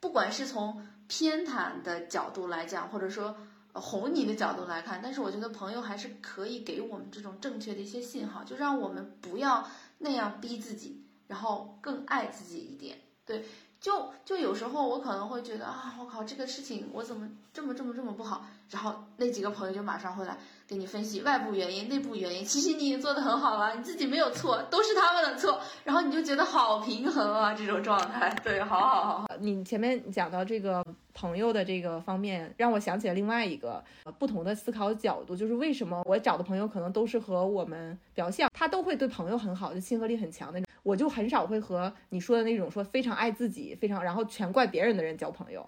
[0.00, 3.36] 不管是从偏袒的角度来讲，或者说。
[3.74, 12.98] 哄你的角度来看，但是我觉得朋友还是可以给我们这种正确的一些信号，就让我们不要那样逼自己，然后更爱自己一点。
[13.26, 13.44] 对，
[13.80, 20.38] 就就有时候我可能会觉得啊，我靠，这个事情我怎么这么这么这么不好，然后那几个朋友就马上会来。
[20.66, 29.26] 给你分析外部原因、内部原因，其实你已经做得很好了，你自己没有错，都是他们的错，然后你就觉得好平衡啊，这种状态，对，好好好。
[29.40, 30.82] 你前面讲到这个
[31.14, 33.82] 朋友的这个方面，让我想起了另外一个
[34.18, 45.66] 不同的思考角度，就是为什么我找的朋友可能都是和我们比较像，他都会对朋友很好，就亲和力很强那种，我就很少会和你说的那种说非常爱自己、非常然后全怪别人的人交朋友，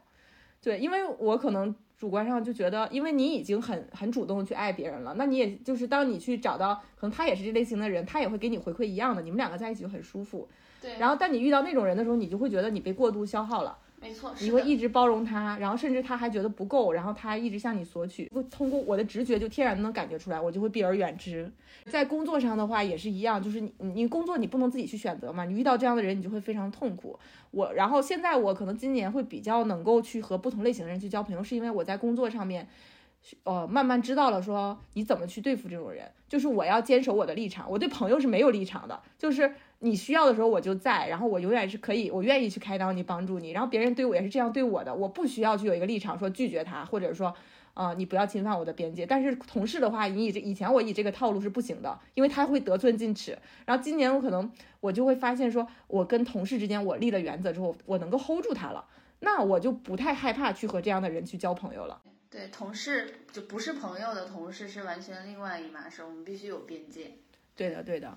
[0.61, 1.75] 对，因为我可能。
[1.99, 10.47] 主观上就觉得，因为你已经很很主动去爱别人了，那你也就是当你去找到，可能他也是这类型的人，他也会给你回馈一样的，你们两个在一起就很舒服。
[10.83, 10.99] 对。
[10.99, 13.79] 然后，但你遇到那种人的时候，你就会觉得你被过度消耗了。
[14.07, 18.31] 没错，你会一直包容他，然后甚至他还觉得不够，然后他一直向你索取。
[18.33, 21.51] 会通过我的直觉就天然能感觉出来，我就会避而远之。
[21.87, 27.19] 在工作上的话也是一样，就是你你工作你不能自己去选择嘛，你遇到这样的人你就会非常痛苦。
[27.51, 32.69] 我然后现在我可能今年会比较能够去和不同类型的人去交朋友，是因为我在工作上面，
[33.45, 39.55] 呃慢慢知道了说你怎么去对付这种人，就是我要坚守我的立场，我对朋友是没有立场的，就是。
[39.81, 43.51] 你需要的时候我就在，然后我永远是可以，我愿意去开导你、帮助你。
[43.51, 47.35] 然后别人对我也是这样对我的，我不需要去有一个立场说拒绝他，或者说，
[47.75, 49.05] 啊，你不要侵犯我的边界。
[49.05, 53.37] 但是同事的话，你以这以前我以这个套路是不行的，因为他会得寸进尺。
[53.67, 58.85] 然后今年我可能我就会发现说，我跟同事之间我立了原则之后，我能够 hold 住他了，
[59.21, 62.01] 那我就不太害怕去和这样的人去交朋友了。
[62.31, 67.13] 对，同事就不是朋友的同事是完全另外一码事，我们必须有边界。
[67.57, 68.17] 对的，对的，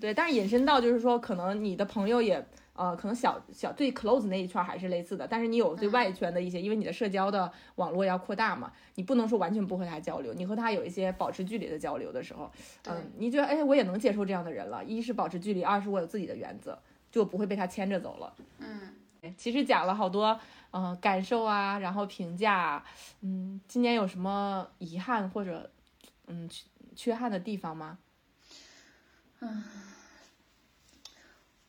[0.00, 12.50] 对，但是引申到就是说，可能你的朋友也，呃，可能小小最 close 那一圈还是类似的，但是你有最外圈的一些，因为你的社交的网络要扩大嘛，你不能说完全不和他交流，你和他有一些保持距离的交流的时候，
[12.86, 16.76] 嗯，你觉得，哎，我也能接受这样的人了，一是保持距离，二是我有自己的原则，
[17.12, 18.34] 就不会被他牵着走了。
[18.58, 18.92] 嗯，
[19.36, 20.36] 其实讲了好多，
[20.72, 22.82] 嗯，感受啊，然后评价，
[23.20, 25.70] 嗯，今年有什么遗憾或者，
[26.26, 26.64] 嗯，缺
[26.96, 27.98] 缺憾的地方吗？
[29.40, 29.64] 嗯，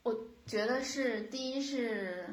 [0.03, 0.13] 我
[0.45, 2.25] 觉得是第一是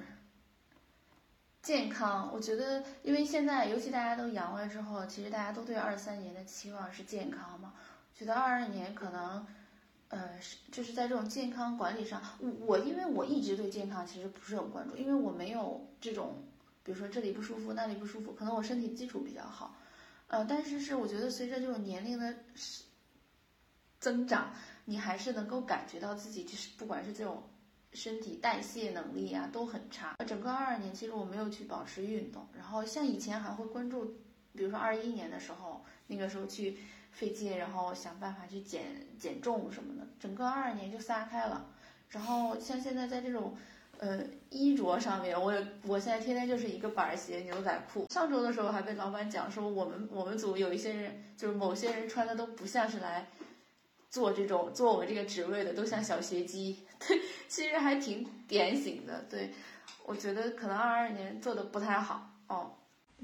[1.62, 7.74] 健康，我觉得，因为现在尤其大家都阳了之后，其实大家都对二三年的期望是健康嘛。
[8.16, 9.46] 觉得二二年可能，
[10.08, 16.34] 呃，是就是在这种健康管理上，我我因为我一直对健康其实不是很关注，因为我没有这种，
[16.82, 19.76] 比如说这里不舒服那里不舒服，可能我身体基础比较好，
[20.26, 22.34] 呃，但是是我觉得随着这种年龄的
[24.00, 24.52] 增长，
[24.84, 27.42] 你还是能够感觉到自己就是不管是这种。
[27.94, 30.14] 身体代谢能力啊都很差。
[30.26, 34.04] 整个二二年其实我没有去保持运动，然后像以前还会关注，
[34.52, 36.78] 比如说二一年的时候，那个时候去
[37.10, 38.84] 费劲，然后想办法去减
[39.18, 40.06] 减重什么的。
[40.20, 41.64] 整个二二年就撒开了。
[42.10, 43.56] 然后像现在在这种，
[43.98, 44.20] 呃，
[44.50, 45.54] 衣着上面，我
[45.86, 48.06] 我现在天天就是一个板鞋、牛仔裤。
[48.10, 53.26] 上周的时候还被老板讲说，我们我们组有一些人，就是某些人穿的都不像是来。
[54.10, 59.24] 做这种做我这个职位的都像小学鸡，对，其实还挺典型的。
[59.28, 59.52] 对，
[60.06, 62.72] 我觉得可能二二年做的不太好哦。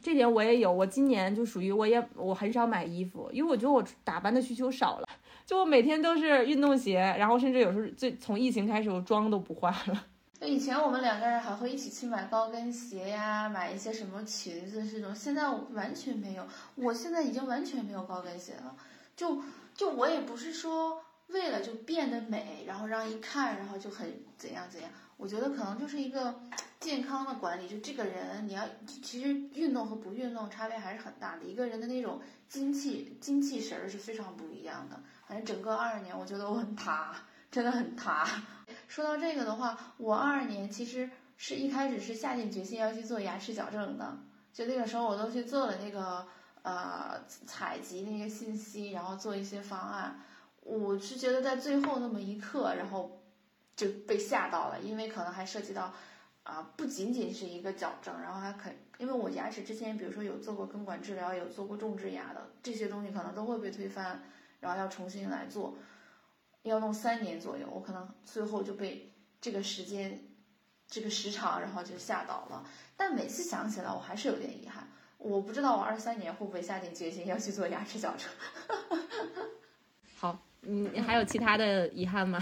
[0.02, 5.08] 这点我也有，我今年就属于我也我很少买衣服，因为我觉得我打扮的需求少了，
[5.46, 10.04] 就我每天都是运动鞋，然后甚至有时候最从疫情开始我妆都不化了。
[10.40, 18.76] 那以前我们两个人还会一起去买高跟鞋呀，买一些什么裙子这种，现在完全没有，我现在已经完全没有高跟鞋了，
[19.16, 19.40] 就。
[19.74, 24.90] 就我也不是说为了就变得美，然后让一看，然后就很怎样怎样。
[25.16, 26.42] 我觉得可能就是一个
[26.80, 27.68] 健康的管理。
[27.68, 28.64] 就这个人，你要
[29.02, 31.44] 其实运动和不运动差别还是很大的。
[31.44, 35.00] 一个人的那种精气精气神儿是非常不一样的。
[35.26, 37.14] 反正整个二二年，我觉得我很塌，
[37.50, 38.26] 真的很塌。
[38.86, 44.18] 说到这个的话，我二二年其实是一开始是下定决心要去做牙齿矫正的，
[44.52, 46.26] 就那个时候我都去做了那个。
[46.64, 50.18] 呃，采集那些信息，然后做一些方案。
[50.62, 53.20] 我是觉得在最后那么一刻，然后
[53.76, 55.92] 就被吓到了，因为可能还涉及到
[56.42, 64.22] 啊，不仅仅是一个矫正，然后还可，因为我牙齿之前比如说有做过根管治疗，有做过种植牙的，这些东西可能都会被推翻，
[64.60, 65.76] 然后要重新来做，
[66.62, 70.18] 要弄三年左右，我可能最后就被这个时间，
[70.88, 72.64] 这个时长，然后就吓到了。
[72.96, 74.88] 但每次想起来，我还是有点遗憾。
[75.24, 78.28] 我不知道我二三年会不会下定决心要去做牙齿矫正。
[80.14, 82.38] 好，你还有其他的遗憾吗？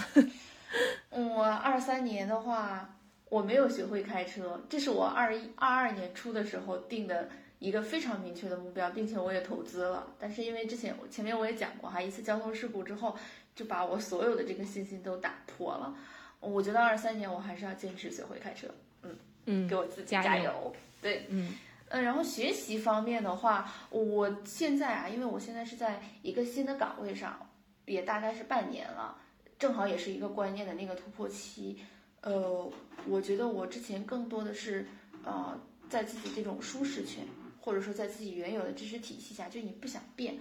[1.11, 2.97] 我二三年的话，
[3.29, 7.29] 我没有学会开车，这是我二一二二年初的时候定的
[7.61, 10.09] 一个非常明确的目标，并且我也投资了。
[10.19, 13.17] 但是因为之前前面我也讲过哈，一次交通事故之后，
[13.55, 15.95] 就把我所有的这个信心都打破了。
[16.41, 18.67] 我觉得二三年我还是要坚持学会开车。
[19.05, 19.17] 嗯
[19.47, 20.75] 嗯，给我自己加油。
[21.01, 21.55] 对，嗯。
[21.93, 27.51] 嗯，然后学习方面的话，我现在啊，因为我现在是在一个新的岗位上，
[27.85, 29.19] 也大概是半年了，
[29.59, 31.77] 正好也是一个观念的那个突破期。
[32.23, 32.67] 呃，
[33.07, 34.87] 我觉得我之前更多的是，
[35.23, 37.27] 呃，在自己这种舒适圈，
[37.61, 40.39] 或者说在自己原有的知识体系下，就你不想变。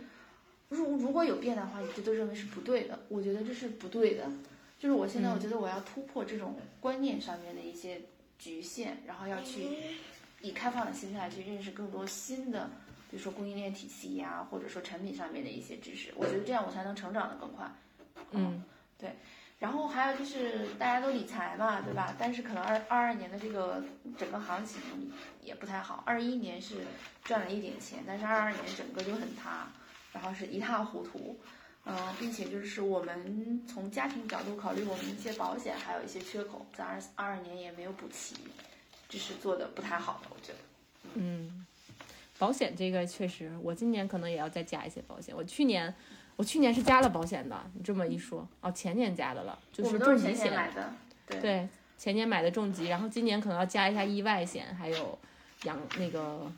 [0.69, 2.97] 如如果有变的话，你就都认为是不对的。
[3.09, 4.31] 我觉得这是不对的。
[4.79, 8.03] 就是我现在我觉得我要突破这种观念上面的一些
[8.39, 9.67] 局限，然后要去。
[10.41, 12.69] 以开放的心态去认识更多新的，
[13.09, 17.69] 比如说供应链体系呀，或者说产品上面的一些知识，我觉得这样我才能成长的更快。
[18.31, 18.63] 嗯，
[18.97, 19.15] 对。
[19.59, 22.15] 然后还有就是大家都理财嘛，对吧？
[22.17, 23.83] 但是可能二二二年的这个
[24.17, 24.81] 整个行情
[25.43, 26.01] 也不太好。
[26.03, 26.77] 二一年是
[27.23, 29.67] 赚了一点钱，但是二二年整个就很塌，
[30.11, 31.39] 然后是一塌糊涂。
[31.85, 38.35] 嗯，并且就是我们从家庭角度考虑，我们一些保险还有一些缺口，在二二二年也没有补齐。
[39.12, 40.59] 就是做的不太好的，我觉得。
[41.16, 41.66] 嗯，
[42.39, 45.36] 保险这个确实，我今年可能也要再加一些保险。
[45.36, 45.93] 我去年，
[46.38, 47.62] 我去年是加了保险的。
[47.74, 50.55] 你这么一说，哦，前年加的了，就是重疾险。
[50.55, 50.93] 买的。
[51.41, 55.20] 对，前年买的重疾，然后今年可能要加一下意外险，还有
[55.64, 56.49] 养那个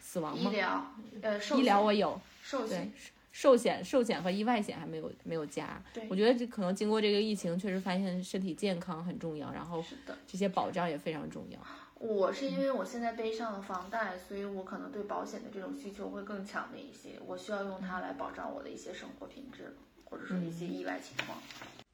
[0.00, 0.50] 死亡吗？
[0.50, 2.20] 医疗，呃，医疗我有。
[2.42, 2.92] 寿险。
[3.32, 5.80] 寿险、寿险和意外险还没有没有加。
[5.94, 6.04] 对。
[6.10, 9.82] 我觉得这可能经过这个疫情，确实发现身体健康很重要，然后
[10.26, 11.58] 这些保障也非常重要。
[12.00, 17.20] 我是因为我现在背上了房贷，所以我可能对保险的这种需求会更强烈一些。
[17.26, 21.38] 我需要用它来保障我的一些生活品质，或者说一些意外情况。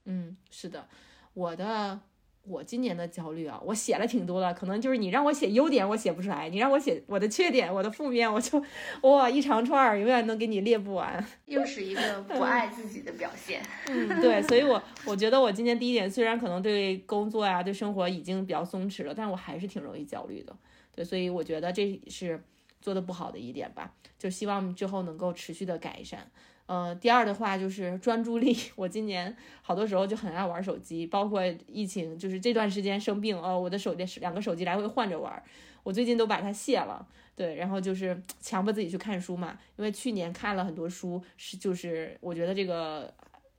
[0.04, 0.86] 嗯，是的，
[1.34, 2.00] 我的。
[2.48, 8.62] 我今年的焦虑啊，我写了挺多的，可能就是你让我写优点，我写不出来；你让我写我的缺点、我的负面，我就
[9.02, 11.24] 哇一长串儿，永远能给你列不完。
[11.46, 13.60] 又是一个不爱自己的表现。
[13.88, 20.56] 嗯，对，所以我我觉得我今年第一点，虽然可能对工作呀、对生活已经比较松弛了，但我还是挺容易焦虑的。
[20.94, 22.42] 对，所以我觉得这是
[22.80, 26.30] 做的不好的一点吧，就希望之后能够持续的改善。
[26.66, 35.42] 呃，第二的话就是专注力， 我今年好多时候就很爱玩手机，包括疫情，就是这段时间生病，哦，我的手机两个手机来回换着玩，
[35.82, 37.06] 我最近都把它卸了。
[37.36, 43.12] 对，然后就是强迫自己去看书嘛，因为去年看了很多书，是就是我觉得这个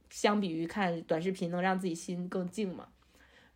[0.10, 2.88] 相比于看短视频能让自己心更静嘛，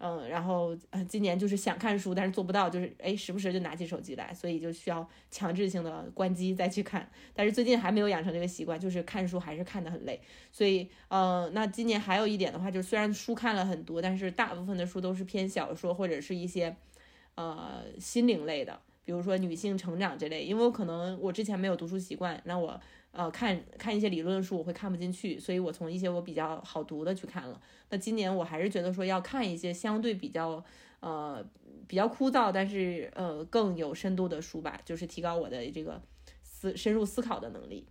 [0.04, 0.76] 嗯，然后
[1.08, 10.20] 今年就是想看书，但是做不到，就是哎时不时就拿起手机来，所以就需要强制性的关机再去看，但是最近还没有养成这个习惯，就是看书还是看得很累，
[10.52, 16.76] 所以呃，那今年还有一点的话，就是虽然书看了很多，但是大部分的书都是偏小说或者是一些
[17.36, 18.80] 呃心灵类的。
[19.04, 22.80] 比如说女性成长这类，因为我可能我之前没有读书习惯，那我
[23.12, 27.62] 呃看看一些理论书我会看不进去，所以我从一些我比较好读的去看了。
[27.90, 30.64] 那今年我还是觉得说要看一些相对比较
[31.02, 31.46] 呃
[31.88, 36.02] 比较枯燥，但是呃更有深度的书吧，就是提高我的这个
[36.42, 37.86] 思深入思考的能力。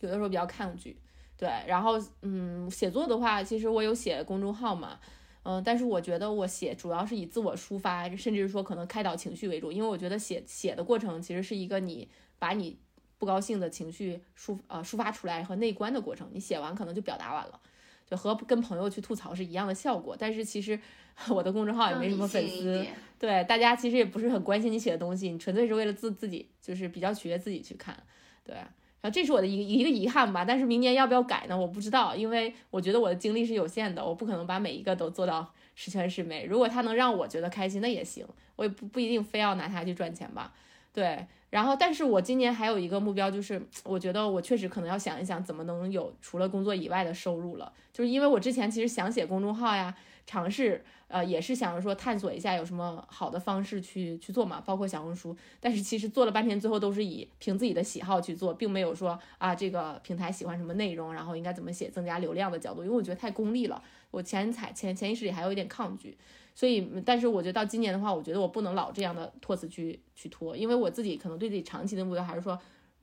[0.00, 0.96] 有的时候比较抗拒，
[1.36, 4.98] 对，然后嗯写作的话，其实我有写公众号嘛。
[5.44, 12.06] 嗯，但是我觉得我写主要是以自我抒发，甚至是说可能开导情绪为主，因为我觉得写写的过程其实是一个你
[12.38, 12.78] 把你
[13.18, 17.60] 不高兴的情绪抒呃抒发出来和内观的过程，你写完可能就表达完了，
[18.06, 20.16] 就和跟朋友去吐槽是一样的效果。
[20.18, 20.78] 但是其实
[21.28, 22.86] 我的公众号也没什么粉丝，
[23.18, 27.96] 对大家其实也不是很关心你写的东西，你纯粹是为了自自己就是比较取悦自己去看，
[28.44, 28.54] 对。
[29.00, 31.56] 然后这是我的一个一个遗憾吧，但是明年要不要改呢？
[31.56, 36.44] 我不知道，因为我觉得我的精力是有限的，我不可能把每一个都做到十全十美。
[36.44, 40.52] 如果它能让我觉得开心，那也行，我也不不一定非要拿它去赚钱吧。
[40.92, 47.72] 对，然后，但是我今年还有一个目标，就是 我觉得我确实可能要想一想，怎么能有除了工作以外的收入了。
[47.92, 49.94] 就是因为我之前其实想写公众号呀，
[50.26, 50.84] 尝试。
[51.08, 55.34] 呃，也是想着说探索一下有什么好的方式去去做嘛，包括小红书。
[55.58, 63.82] 但是其实做了半天，最后都是以凭自己的喜好去做，并没有说啊这个平台喜欢什么内容，然后应该怎么写增加流量的角度，因为我觉得太功利了。
[64.10, 66.14] 我前采前潜意识里还有一点抗拒，
[66.58, 72.58] 所以但是我觉得到今年的话，我觉得我不能老这样的托词去去拖，因为我自己可能对自己长期的目标还是说。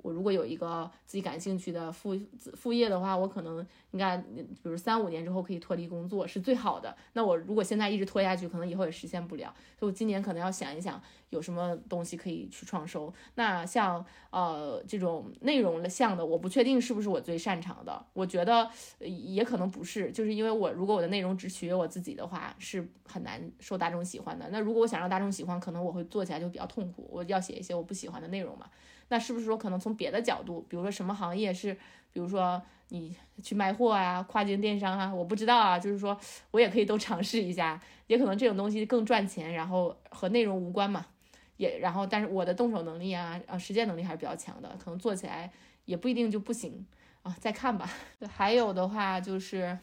[0.06, 2.16] 我如果有一个自己感兴趣的副
[2.54, 3.58] 副业的话，我可能
[3.90, 6.96] 应该，比如三五年之后可以脱离工作是最好的。
[7.14, 9.52] 那我如果现在一直拖下去，可能以后也实现不了。
[9.80, 11.02] 所以我今年可能要想一想，
[11.32, 13.12] 有什么东西可以去创收。
[13.34, 18.06] 那像呃这种内容的项的，我不确定是不是我最擅长的。
[18.14, 24.48] 我觉得也可能不是，就是因为我如果我的内容只取悦我自己的话，是很难受大众喜欢的。
[24.52, 27.10] 那如果我想让大众喜欢，可能我会做起来就比较痛苦。
[27.12, 28.70] 我要写一些我不喜欢的内容嘛。
[29.10, 31.74] 那是不是说可能从别的角度，比如说什么行业是，
[32.12, 36.18] 比如说你去卖货啊，跨境电商啊，我不知道啊，就是说
[36.52, 41.06] 我也可以都尝试一下，也可能这种东西更赚钱，然后和内容无关嘛，
[41.58, 45.52] 也然后但是我的动手能力啊，啊实践能力还是比较强的，可能做起来
[45.86, 46.86] 也不一定就不行
[47.24, 47.90] 啊，再看吧。
[48.30, 49.78] 还有的话就是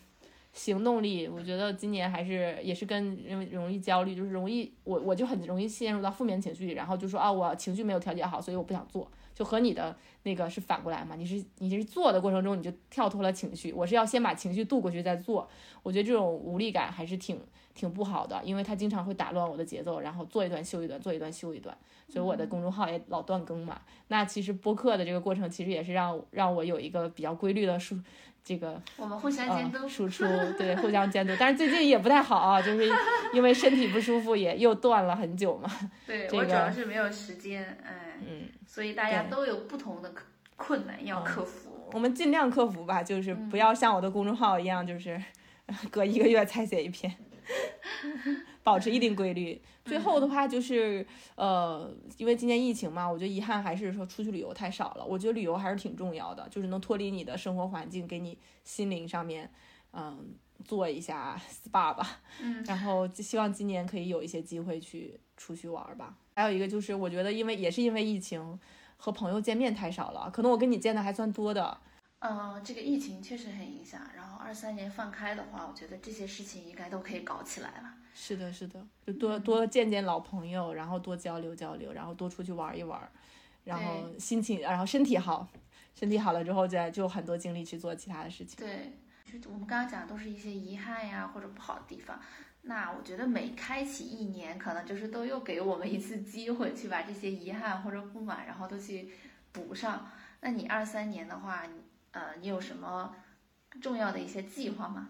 [0.52, 9.10] 行动力，我觉得今年还是也是跟因为容易焦虑，就是容易我我就很容易陷入到负面情绪里，然后就说啊我情绪没有调节好，所以我不想做。
[9.34, 11.16] 就和你的那个是反过来嘛？
[11.16, 15.48] 你是你是做的过程中你就跳脱了情绪，我是要先把情绪渡过去再做。
[15.82, 17.40] 我觉得这种无力感还是挺
[17.74, 21.74] 挺不好的，因为它经常会打乱我的节奏，然后做一段休一段，做一段休一段。
[22.10, 23.80] 所以我的公众号也老断更嘛。
[24.08, 27.98] 那其实播客的这个过程其实也是让让我有一个比较规律的输
[28.44, 30.24] 这个我们互相监督输出，
[30.58, 31.32] 对，互相监督。
[31.38, 32.90] 但是最近也不太好啊，就是
[33.32, 35.70] 因为身体不舒服，也又断了很久嘛。
[36.06, 40.12] 对我主要是没有时间，哎，嗯，所以大家都有不同的
[40.56, 41.70] 困难要克服。
[41.92, 45.22] 我们尽量克服吧，就是不要像我的公众号一样，就是
[45.90, 47.14] 隔一个月才写一篇。
[48.62, 49.60] 保持一定规律。
[49.84, 55.04] 最后的话就是，呃，因为今年疫情嘛，我觉得遗憾还是说出去旅游太少了。
[55.04, 59.50] 我觉得旅游还是挺重要的，就是能脱离你的生活环境，给你心灵上面，
[59.92, 62.20] 嗯，做一下 SPA 吧。
[62.40, 62.62] 嗯。
[62.64, 66.16] 然后就希望今年可以有一些机会去出去玩吧。
[66.34, 68.58] 还有一个就是，我觉得因为也是因为疫情，
[68.96, 70.30] 和朋友见面太少了。
[70.32, 71.78] 可能我跟你见的还算多的。
[72.24, 74.00] 嗯，这个疫情确实很影响。
[74.14, 77.94] 然后二三年放开的话，我觉得这些事情应该都可以搞起来了。
[78.14, 83.00] 是的，是的，就多多见见老朋友，然后多交流交流，然后多出去玩一玩，
[83.64, 85.48] 然后心情，然后身体好，
[85.96, 88.54] 身体好了之后再就很多精力去做其他的事情。
[88.64, 88.92] 对，
[89.24, 92.20] 就我们刚刚讲的都是一些遗憾呀或者不好的地方。
[92.62, 99.10] 那我觉得每开启一年，可能就是都又给我们一次机会去把这些遗憾或者不满，然后都去
[99.50, 100.08] 补上。
[100.42, 101.64] 那你二三年的话，
[102.12, 103.14] 呃，你有什么
[103.80, 105.08] 重要的一些计划吗？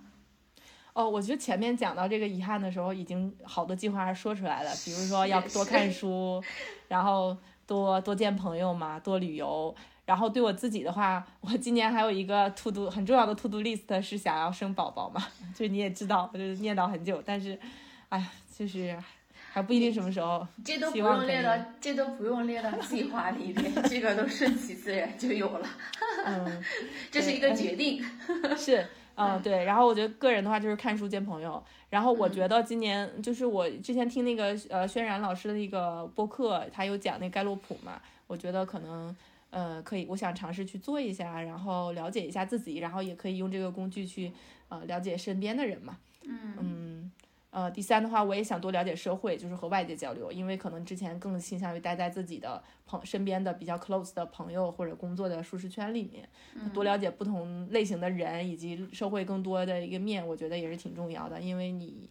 [0.94, 6.42] 哦，我觉得前面讲到这个遗憾的时候，已经好多计划说出来了，比如说要多看书，
[6.88, 7.36] 然后
[7.66, 9.74] 多多见朋友嘛，多旅游，
[10.04, 17.58] 然后对我自己的话，我今年还有一个 to do 很重要的 to do list 是想要生宝宝嘛，就你也知道，我就是念叨很久，但是，
[18.10, 18.94] 哎呀，就是
[19.50, 20.46] 还不一定什么时候。
[20.62, 25.66] 这都不用列到，这都不用列到计划里面，这个都顺其自然就有了，
[26.24, 26.62] 嗯，
[27.10, 28.02] 这是一个决定。
[28.56, 29.64] 是，嗯，对。
[29.64, 31.62] 然后我觉得个人的话就是看书见朋友。
[31.90, 39.14] 然后我嗯觉得今年就是我之前听那个呃轩然老师的那个播客，他有讲那盖洛普嘛，我觉得可能
[39.50, 44.32] 呃可以，我想尝试去做一下，然后了解一下自己，然后也可以用这个工具去
[44.70, 45.98] 呃了解身边的人嘛。
[46.24, 47.12] 嗯嗯，
[47.52, 56.26] 呃，第三的话，我也想多了解社会，就是和外界交流，因为可能之前更倾向于待在自己的朋身边的比较 close 的朋友或者工作的舒适圈里面，
[56.72, 62.08] 多了解不同类型的人以及社会更多的一个面，我觉得也是挺重要的，因为你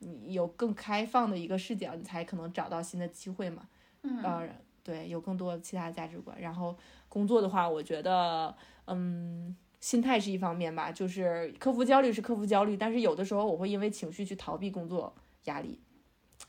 [0.00, 3.66] 你有更开放的一个视角，你才可能找到新的机会嘛。
[4.02, 4.46] 嗯呃，
[4.82, 6.38] 对，有更多其他的价值观。
[6.38, 6.76] 然后
[7.08, 8.54] 工作的话，我觉得，
[8.86, 15.12] 嗯，心态是一方面吧，就是克服焦虑是克服焦虑，但是有的时候我会因为情绪去逃避工作
[15.44, 15.78] 压力，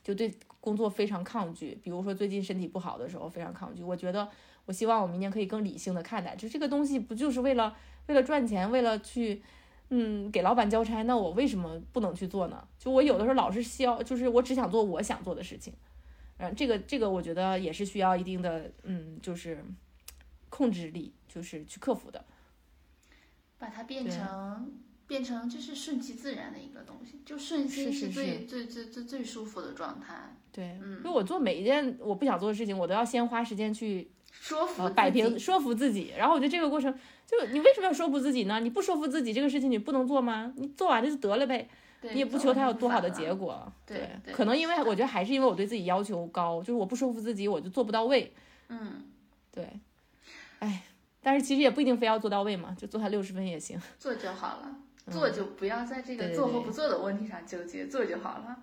[0.02, 1.78] 就对工作非常抗拒。
[1.84, 3.84] 比如说最近身体不好的时候非常抗拒。
[3.84, 4.30] 我觉得，
[4.66, 7.76] 我希望我明年可以更理性的看待，就这个东西不就是为了
[8.06, 9.42] 为了赚钱，为了去。
[9.90, 12.68] 嗯，给老板交差，那我为什么不能去做呢？
[12.80, 15.72] 就我有的时候老是需要，就是我只想做我想做的事情，
[16.38, 19.64] 嗯，这个这个我觉得也是需要一定的，嗯，就是
[20.50, 22.26] 控制力，就是去克服的。
[23.64, 24.74] 把它变成
[25.07, 30.36] 变成就是顺其自然的一个东西，就顺心是是最最最最最舒服的状态。
[30.51, 36.14] 对，嗯因为我做每一件我不想做的事情，我都要先花时间去说服呃摆平、说服自己。
[36.18, 36.93] 然后我觉得这个过程，
[37.26, 38.59] 就你为什么要说服自己呢？
[38.59, 40.53] 你不说服自己，这个事情你不能做吗？
[40.57, 41.70] 你做完了就得了呗，
[42.01, 43.72] 对你也不求它有多好的结果。
[43.86, 48.34] 对对可能因为我觉得还是因为我对自己要求高，就是我不说服自己，我就做不到位。
[48.68, 49.05] 嗯，
[49.51, 49.80] 对，
[50.59, 50.84] 哎，
[51.24, 53.80] 但是其实也不一定非要做到位嘛，就做它六十分也行。
[53.97, 54.76] 做就好了，
[55.09, 58.57] 做就不要在这个做和不做的问题上纠结，做就好了。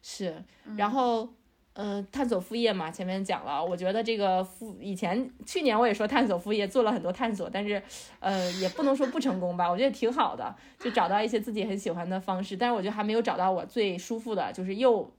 [0.00, 1.28] 是，嗯然后，
[1.72, 7.82] 呃，探索副业嘛，前面讲了，我觉得这个副以前去年我也说探索副业，做了很多探索，但是，
[8.20, 15.10] 呃，也不能说不成功吧，我觉得挺好的，就找到一些自己很喜欢的方式，但是我觉得还没有找到我最舒服的，就是又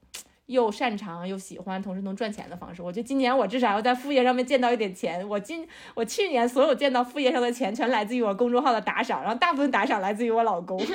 [0.48, 2.82] 又擅长又喜欢，同时能赚钱的方式。
[2.82, 5.28] 我觉得今年我至少要在副业上面见到一点钱。
[5.28, 10.80] 我今我去年所有见到副业上的钱，全来自于我公众号的打赏，然后大部分打赏来自于我老公。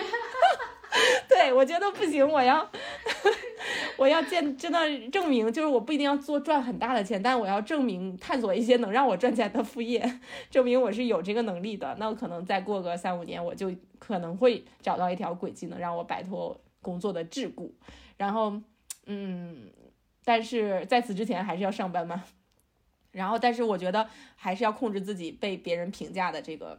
[1.28, 2.68] 对，我觉得不行，我要
[3.96, 10.02] 我要见真的证明，就是我不一定要做赚很大的钱，但我要证明探索一些能让我赚钱的副业，
[10.50, 11.94] 证明我是有这个能力的。
[12.00, 17.70] 那我可能再过个三五年，我就可能会找到一条轨迹，能让我摆脱工作的桎梏。
[18.16, 18.60] 然后，
[19.06, 19.70] 嗯，
[20.24, 22.24] 但是在此之前还是要上班嘛。
[23.12, 26.78] 然后，但是我觉得还是要控制自己被别人评价的这个，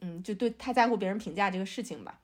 [0.00, 2.18] 嗯，就对太在乎别人评价这个事情吧。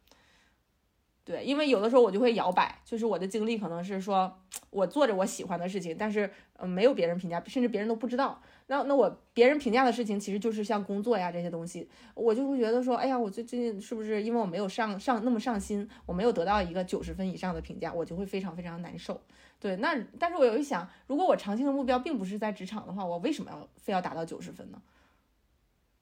[1.27, 4.33] 对，因为有的时候我就会摇摆，就是我的经历可能是说，
[4.71, 8.41] 我做着我喜欢的事情，但是呃没有别人评价，甚至别人都不知道。
[8.69, 19.21] 那那我别人评价的事情，其实就是像工作呀这些东西，我就会觉得说，哎呀，我最近是不是因为我没有上上那么上心，我没有得到一个九十分以上的评价，我就会非常非常难受。
[19.59, 24.81] 对，那但是我有一想，如果我长期的目标并不是在职场的话，我为什么要非要达到九十分呢？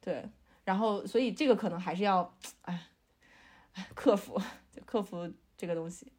[0.03, 0.29] 对，
[0.65, 2.91] 然后所以这个可能还是要，哎
[3.95, 4.39] 克服，
[4.75, 6.11] 就克服这个东西，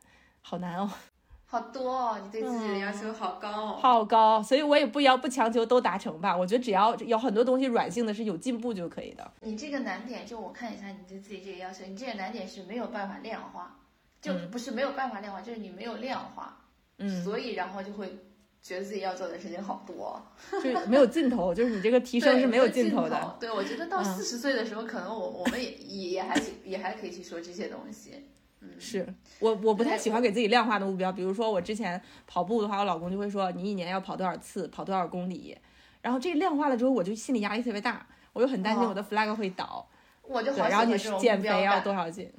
[0.42, 0.90] 好难哦，
[1.48, 3.80] 好多哦，你对自己的要求好高哦。
[3.82, 6.36] 好高，所以我也不要不强求都达成吧。
[6.36, 9.32] 我觉得只要有很多东西软性的是有进步就可以的。
[9.42, 13.78] 你这个难点，就我看一下你对自己这个要求，你这个难点是没有办法量化，
[14.22, 16.58] 就嗯不是没有办法量化，就是你没有量化，
[16.98, 18.18] 嗯，所以然后就会
[18.62, 20.20] 觉得自己要做的事情好多，
[20.52, 23.38] 就是没有尽头，就是你这个提升是没有尽尽头的。。
[23.40, 28.30] 对，我觉得到嗯四十岁的时候，可能我我们也也也还也还可以去说这些东西。
[28.66, 29.06] 嗯，是
[29.40, 35.58] 我我不太喜欢给自己量化的目标，比如说我之前跑步的话，我老公就会说你一年要跑多少次，跑多少公里，
[36.02, 39.88] 然后这量化了之后，我就心理压力特别大，我就很担心哦我的 flag 会倒。
[40.26, 42.32] 对，我就好喜然后你减肥要多少斤？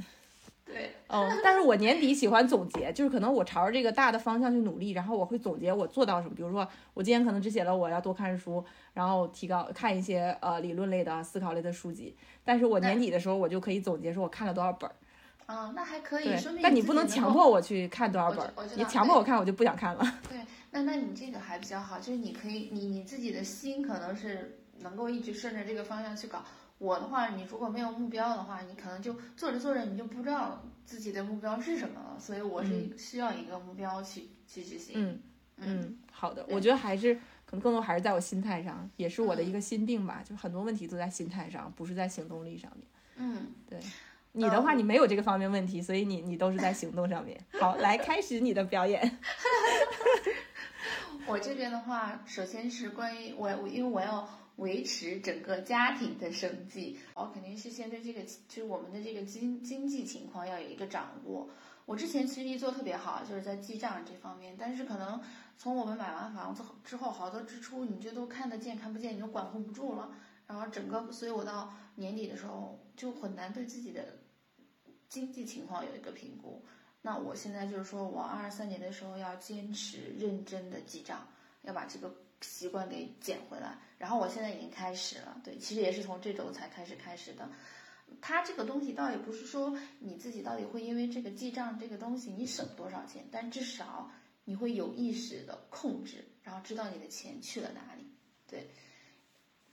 [0.64, 6.34] 对，嗯，但是我年底喜欢总结，就是可能我朝着这个大的方向去努力，然后我会总结我做到什么。
[6.34, 12.16] 比如说，我今天可能只写了我要多看书，然后提高看一些呃理论类的、思考类的书籍。
[12.44, 14.96] 但是我年底的时候，我就可以总结说我看了多少本儿。
[15.46, 20.18] 啊，那还可以，对说明，但你不能强迫我去看多少本你道强迫我看，我就不想看了。
[20.28, 20.38] 对，
[20.72, 26.44] 那那你这个还比较好，就是你可以，你你自己的心可能是能够一直顺着这个方向去搞。
[26.78, 32.16] 我的话，你如果没有目标的话，你可能就做着做着你就不知道自己的目标是什么了。
[32.18, 34.94] 所以我是需要一个目标去、去执行。
[34.96, 35.20] 嗯
[35.58, 42.86] 嗯，好的，我觉得还是可能更多还是在我心态上，也是我的一个心病吧，就是很多问题都在心态上，不是在行动力上面。
[43.16, 43.80] 嗯，对。
[44.36, 47.40] 你的话，你没有这个方面问题，所以你你都是在行动上面。
[47.58, 49.18] 好，来开始你的表演。
[51.26, 61.48] 我这边的话，首先是关于我，因为我要维持整个家庭的生计，我肯定是先对这个，就是我们的这个经经济情况要有一个掌握。
[61.86, 65.18] 我之前其实一做特别好，就是在记账这方面，但是可能
[65.56, 70.10] 从我们买完房子之后，好多支出你就都看得见看不见，你就管控不住了。
[70.46, 74.18] 然后整个，所以我到年底的时候就很难对自己的。
[75.08, 76.64] 经济情况有一个评估，
[77.02, 81.26] 那我现在就是说我二三年的时候要坚持认真的记账，
[81.62, 83.78] 要把这个习惯给捡回来。
[83.98, 87.48] 然后我现在已经开始了，对，其实也是从这周才开始开始的。
[88.20, 94.10] 它这个东西倒也不是说你自己到底会因为这个记账这个东西你省多少钱，但至少
[94.44, 98.04] 你会有意识的控制，然后知道你的钱去了哪里。
[98.48, 98.70] 对，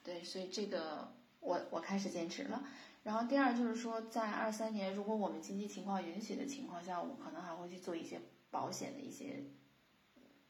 [0.04, 1.12] 对，所以这个
[1.42, 2.64] 我我开始坚持了。
[3.04, 8.18] 然后第二就是说，在二三年，如果我们经济情况允许的情况下，我可能还会去做一些
[8.50, 9.44] 保险的一些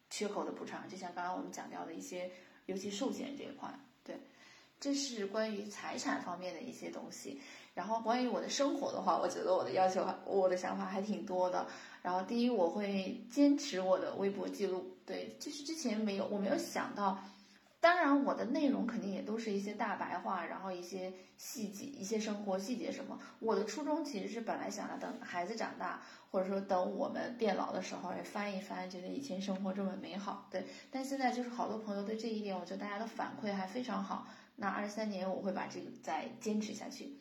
[0.10, 2.30] 缺口的补偿，就像刚刚我们讲到的一些，
[2.68, 3.74] 尤其寿险这一块。
[4.04, 4.16] 对，
[4.80, 7.42] 这是关于财产方面的一些东西。
[7.74, 11.66] 然后关于我的生活的话，我觉得我的要求，我的想法还挺多的。
[12.04, 14.96] 然后第一，我会坚持我的微博记录。
[15.08, 17.18] 对，就是之前没有，我没有想到。
[17.84, 23.20] 当然，我的内容肯定也都是一些大白话，然后一些细节、一些生活细节什么。
[23.40, 30.48] 我的初衷其实是本来想着等孩子长大，或者说等我们变老的时候也翻一翻，觉得以前生活这么美好。
[30.50, 34.30] 对，但现在就是好多朋友对这一点，我觉得大家的反馈还非常好。
[34.56, 37.18] 那二三年我会把这个再坚持下去。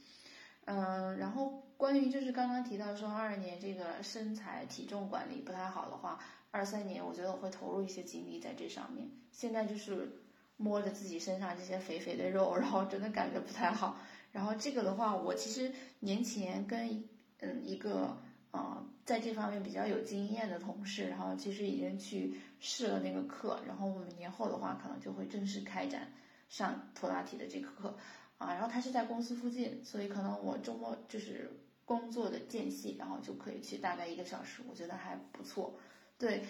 [0.67, 6.21] 嗯，然后关于就是刚刚提到说二二年这个身材体重管理不太好的话，
[6.53, 9.11] 二三年我觉得我会投入一些精力在这上面。
[9.33, 10.22] 现在就是。
[10.63, 13.99] 摸着自己身上这些肥肥的肉，然后真的感觉不太好。
[14.31, 17.05] 然后这个的话，我其实年前跟
[17.41, 18.17] 嗯一个
[18.53, 23.61] 呃在这方面比较有经验的同事，然后其实已经去试了那个课。
[23.67, 26.13] 然后我们年后的话，可能就会正式开展
[26.49, 27.97] 上普拉提的这个课
[28.39, 28.55] 啊。
[28.55, 31.51] 然后他是在公司附近，所以可能我周末就是
[31.85, 35.75] 工作的间隙，然后就可以去大概一个小时，我觉得还不错。
[36.17, 36.45] 对，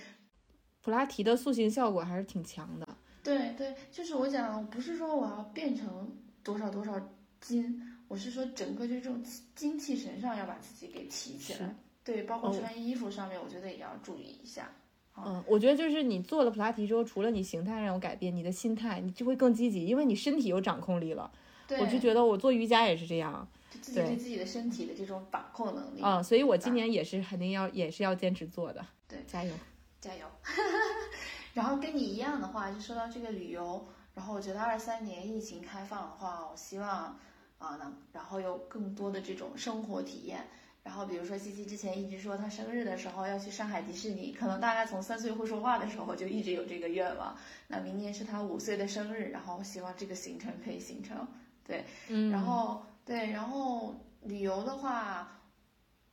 [0.82, 2.91] 普拉提的塑形效果还是挺强的。
[3.22, 6.10] 对对，就是我讲，不是说我要变成
[6.42, 7.00] 多少多少
[7.40, 9.22] 斤，我是说整个就是这种
[9.54, 11.74] 精气神上要把自己给提起来。
[12.04, 14.70] 对，包括穿衣服上面，我觉得也要注意一下。
[15.16, 21.30] 嗯，我觉得就是你做了普拉提之后，除了你形态上有改变，你的心态你就会更积极，因为你身体有掌控力了。
[21.68, 26.00] 对，我就觉得我做瑜伽也是这样，自己对自己的身体的这种把控能力。
[26.02, 28.84] 嗯，所以我今年也是肯定要也是要坚持做的。
[29.06, 29.54] 对，加油，
[30.00, 30.26] 加油。
[31.54, 36.88] 然后跟你一样的话，就说到这个旅游，然后我觉得二三年疫情开放的话，我希望
[37.58, 40.42] 啊能，然后有更多的这种生活体验。
[40.82, 47.36] 然后比如说西西之前一直说他生日的时候要去上海迪士尼，可能大概从三岁会说话的时候就一直有这个愿望。
[47.68, 51.28] 那明年是他五岁的生日，然后希望这个行程可以形成。
[51.64, 55.40] 对，嗯，然后对，然后旅游的话，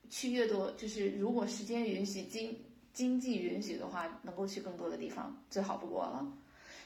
[0.10, 2.56] 去越多，就是如果时间允许，经。
[3.00, 6.28] 经济允许的话，能够去更多的地方，最好不过了。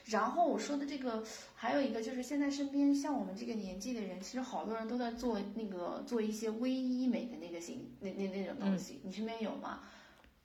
[0.04, 1.24] 然后我说的这个，
[1.56, 9.00] 还有一个就是现在身边像我们这个年纪的人，其实好多人都在做那个做一些微医美的那个型那那那种东西。
[9.02, 9.80] 你身边有吗？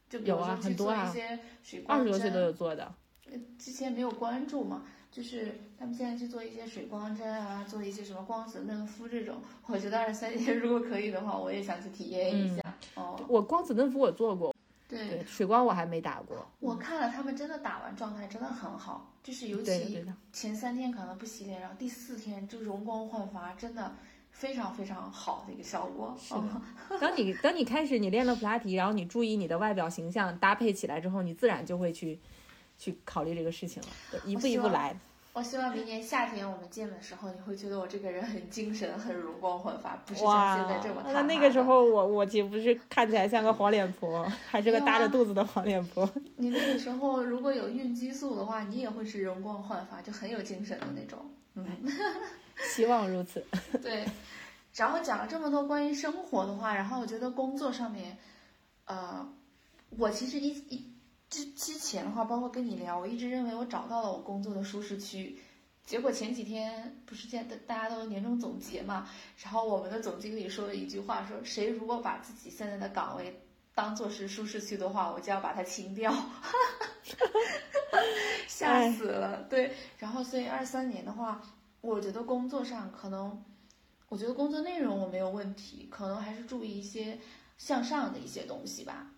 [0.10, 2.00] 就比如说去做一些水光针。
[2.00, 2.92] 二十多岁都有做的。
[3.60, 9.40] 之前没有关注嘛，就是他们现在去做一些水光针啊，做一些什么光子嫩肤这种。
[9.68, 12.64] 我觉得二十三年如果可以的话，我也想去体验一下。
[12.96, 14.56] 哦，我光子嫩肤我做过。
[14.90, 16.44] 对，水光我还没打过。
[16.60, 23.94] 我看了他们真的打完状态真的很好，就是尤其前三天可能不洗脸，然后第四天就容光焕发，真的
[24.32, 26.18] 非常非常好的一个效果。
[26.20, 32.20] 是的，等你等你开始你练了普拉提，然后你注意你的外表形象搭配起来之后，你自然就会去
[32.76, 34.98] 去考虑这个事情了，一步一步来。
[35.40, 46.10] 我希望明年夏天我们见的时候，你会觉得我这个人很精神，很容光焕发，不是像现在这么那那个时候我我岂不是看起来像个黄脸婆，还是个大着肚子的黄脸婆？
[46.36, 51.18] 你那个时候如果有孕激素的话，你也会是容光焕发，就很有精神的那种。
[51.56, 51.66] 嗯，
[52.76, 53.42] 希望如此。
[53.82, 54.04] 对，
[54.76, 58.18] 然后讲了这么多关于生活的话，然后我觉得工作上面，
[58.84, 59.26] 呃，
[59.98, 60.86] 我其实一一。
[61.30, 65.38] 之之前的话，包括跟你聊，我一直认为我找到了我工作的舒适区，
[65.86, 69.08] 结果前几天不是见大家都年终总结嘛，
[69.38, 73.42] 然后我们的总经理说了一句话，说谁如果把自己现在的岗位
[73.76, 76.12] 当做是舒适区的话，我就要把它清掉。
[78.48, 79.44] 吓死了。
[79.44, 81.42] 对，然后所以二三年的话，
[81.82, 83.44] 我觉得工作上可能，
[84.10, 87.20] 我觉得工作内容我没有问题，可能还是注意一些
[87.58, 89.12] 向上的一些东西吧。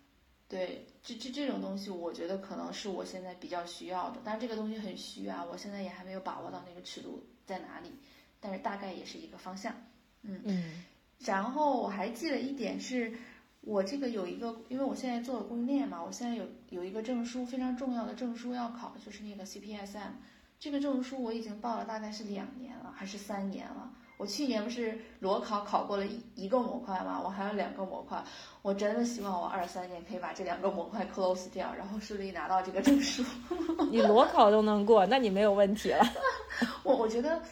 [0.52, 7.90] 对，这这这种东西，我觉得可能是我现在比较需要的，但是这个东西很虚啊，我现在也还没有把握到那个尺度在哪里，
[8.38, 9.74] 但是大概也是一个方向。
[10.20, 10.84] 嗯
[11.20, 13.16] 然后我还记得一点是，
[13.62, 20.12] 我这个有一个，因为我现在做供应链嘛，我现在有有一个证书，非常重要的证书要考，就是那个 CPSM。
[20.60, 23.90] 这个证书我已经报了大概是两年了，还是三年了。
[24.22, 28.22] 我去年不是裸考考过了一一个模块嘛，我还有两个模块，
[28.62, 33.24] 我真的希望我二三年可以把这两个模块 close 掉，然后顺利拿到这个证书。
[33.90, 36.06] 你裸考都能过，那你没有问题了。
[36.84, 37.42] 我我觉得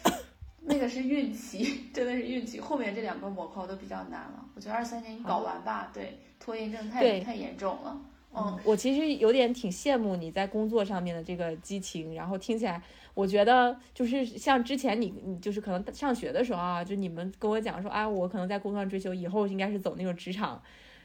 [0.61, 2.61] 那个是运气，真的是运气。
[2.61, 8.01] 后面这两个模块都比较难了，我觉得二三年你搞完吧，对，拖延症太太严重了。
[8.35, 12.81] 嗯，我其实有点挺羡慕你在工作上面的这个激情，然后听起来，
[13.13, 20.63] 我觉得就是像之前你你就是可能上学的时候啊，就你们跟我讲说，啊，我可能在工作上追求以后应该是走那种职场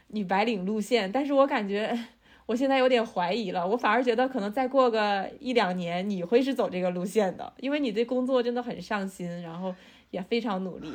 [0.09, 1.97] 女白领路线，但是我感觉
[2.45, 9.73] 我现在有点怀疑了，我反而觉得可能再过个一两年你会是走这个路线的，因为你对工作真的很上心，然后
[10.11, 10.93] 也非常努力。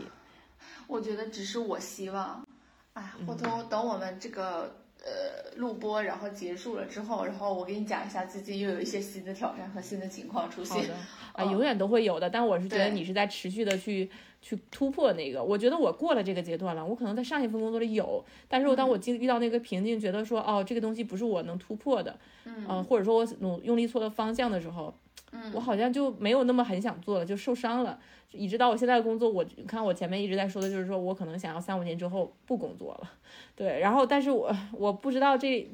[0.87, 2.47] 我觉得只是我希望，
[2.93, 3.37] 哎，回嗯。
[3.37, 10.77] 头等我们这个呃录播然后结束了之后，然后我给你讲一下最近又有一些新的挑战和新的情况出现。
[10.77, 10.95] 好 的
[11.33, 12.29] 啊，嗯永远都会有的。
[12.29, 14.11] 但我是觉得你是在持续的去
[14.43, 15.43] 去突破那个。
[15.43, 24.93] 我觉得我过了这个阶段了，我可能在上一份工作里有，但是我当嗯我经遇到那个瓶颈，觉得说哦，这个东西不是我能突破的，嗯、或者说我努用力错了方向的时候，
[25.33, 27.99] 嗯我好像就没有那么很想做了，就受伤了。
[28.33, 33.11] 一直到我现在的工作，我看我前面一直在说的就是说我可能想要三五年之后不工作了，
[33.57, 35.69] 对，然后但是我我不知道这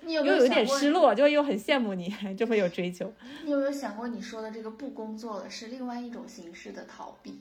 [0.00, 3.12] 你有没又有点失落，就又很羡慕你这么有追求。
[3.44, 7.40] 你有没有想过，你说的这个不工作了是另外一种形式的逃避？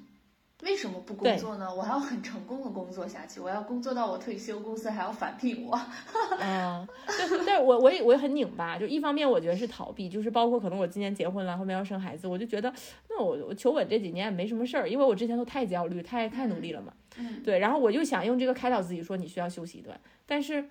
[0.62, 1.74] 为什么不工作呢？
[1.74, 5.80] 我要很成功的工作下去，我要工作到我退休，公司还要返聘我。
[6.40, 12.72] 嗯，对，但是我我也我也很拧巴，就一方面我觉得是逃避，就是包括可能我今年结婚了，后面要生孩子，我就觉得
[13.10, 16.94] 那我我求稳这几年也没什么事儿，因为我之前都太焦虑，太太努力了嘛。
[17.18, 20.70] 嗯，对，然后我就想用这个开导自己，说你需要休息一段，但是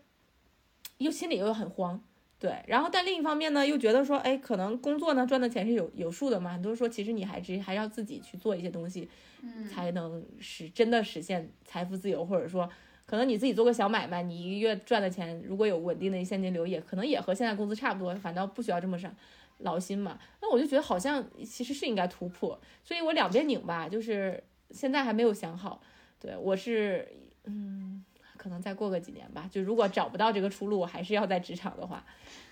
[0.99, 2.03] 又心里又很慌。
[2.38, 9.11] 对，然后但另一方面呢，又觉得说，哎，可能工作呢赚的钱是有有数的嘛，很多人说其实你还是还要自己去做一些东西，
[9.43, 12.70] 嗯才能是真的实现财富自由，或者说，
[13.07, 19.14] 可能你自己做个小买卖，你一个月赚的钱如果有稳定的现金流，也可能也和现在工资差不多，反倒不需要这么上
[19.59, 20.18] 劳心嘛。
[20.41, 25.82] 那我就觉得好像其实是应该突破，所以我两边拧吧，就是现在还没有想好。
[26.18, 27.09] 对我是，
[27.45, 28.05] 嗯，
[28.36, 32.05] 可能再过个几年吧，就如果找不到这个出路，我还是要在职场的话，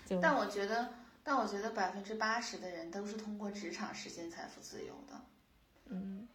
[0.05, 0.89] 就但我觉得，
[1.23, 5.21] 但我觉得百分之八十的人都是通过职场实现财富自由的。
[5.91, 6.27] 嗯，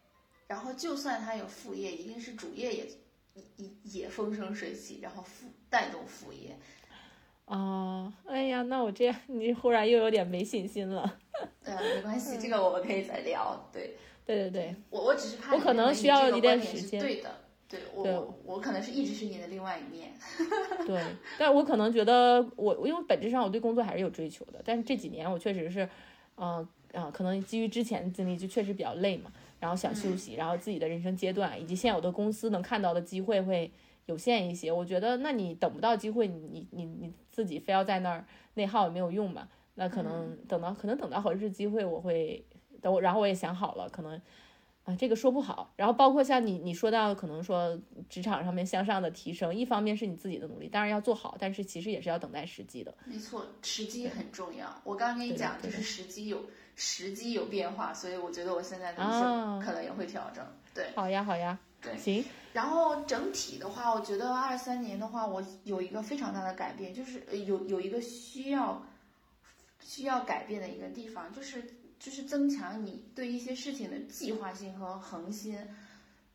[0.47, 2.87] 然后就算他有副业，一定是主业也
[3.57, 6.57] 也也风生水起，然后副带动副业。
[7.47, 11.19] 哦，哎呀，那我这样，你忽然又有点没信心了。
[11.65, 13.69] 呃，没关系，这个我们可以再聊。
[13.73, 17.31] 对对对对，我，我只是怕我可能需要一段时间对的，
[17.69, 20.15] 对我对我我可能是一直是你的另外一面。
[20.87, 21.03] 对，
[21.39, 25.87] 但我可能觉得我，因为本质上我对工作还是有追求的，但是这几年我确实是，
[26.37, 29.31] 嗯、啊、可能基于之前的经历，就确实比较累嘛，
[29.61, 33.71] 然后想休息，然后自己的人生阶段以及现有的公司能看到的机会会
[34.07, 34.71] 有限一些。
[34.71, 38.25] 我觉得，那你等不到机会，你你你你自己非要在那儿
[38.55, 39.49] 内耗也没有用嘛。
[39.77, 42.45] 那可能等到可能等到合适机会，我会
[42.81, 44.21] 等我，然后我也想好了，可能
[44.85, 45.73] 啊，这个说不好。
[45.77, 47.79] 然后包括像你你说到可能说
[48.09, 52.95] 职场上面向上的提升，一方面是你自己的努力，当然要做好，但是其实也是要等待时机的。
[53.07, 54.81] 没错，时机很重要。
[54.85, 56.45] 我刚刚跟你讲，就是时机有
[56.77, 60.45] 时机有变化，所以我觉得我现在的一啊些可能也会调整。
[60.75, 62.23] 对，好呀，好呀，对行，
[62.53, 68.85] 然后整体的话，我觉得二三年的话，我有一个非常大的改变，就是呃有有一个需要
[69.81, 71.65] 需要改变的一个地方，就是
[71.99, 75.59] 就是增强你对一些事情的计划性和恒心。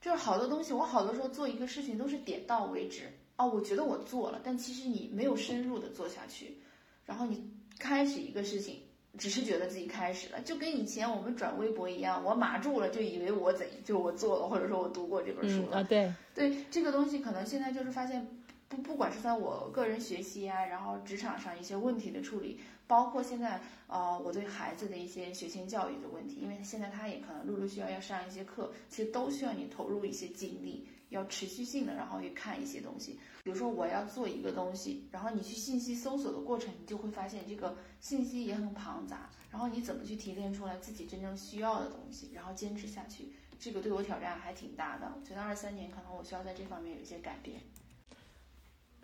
[0.01, 6.57] 就是好多东西，我好多时候做一个事情都是点到为止哦，我觉得我做了，但其实你没有深入的做下去，
[7.05, 8.82] 然后你开始一个事情。
[9.18, 15.80] 只是觉得自己开始了，就跟以前我们转微博一样，我码住了就以为我怎就我做了，或者说我读过这本书了。
[15.80, 18.26] 嗯啊，对，对这个东西，可能现在就是发现，
[18.68, 33.19] 不不管是在我个人学习啊，然后职场上一些问题的处理，包括现在呃我对孩子的一些学前教育的问题，因为现在他也可能陆陆续续要上一些课，其实都需要你投入一些精力，要持续性的，然后去看一些东西。
[33.43, 39.29] 比如说我要做一个东西，然后你去信息搜索的过程，你就会发现这个信息也很庞杂。
[39.51, 45.13] 然后你怎么去提炼出来自己真正需要的东西，然后坚持下去，这个对我挑战还挺大的。
[45.15, 47.61] 我觉得二三年可能我需要在这方面有一些改变。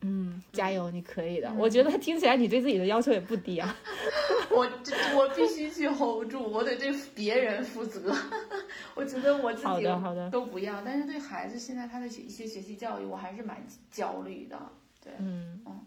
[0.07, 1.49] 嗯，加油，你可以的。
[1.49, 3.75] 嗯我觉得听起来你对自己的要求也不低啊。
[4.55, 8.15] 我这我必须去 hold 住，我得对别人负责。
[8.93, 14.57] 我觉得我自好己的好的都不要，但是对孩子现在他的学一些学习教育，我还是蛮焦虑的。
[15.03, 15.79] 对，嗯嗯，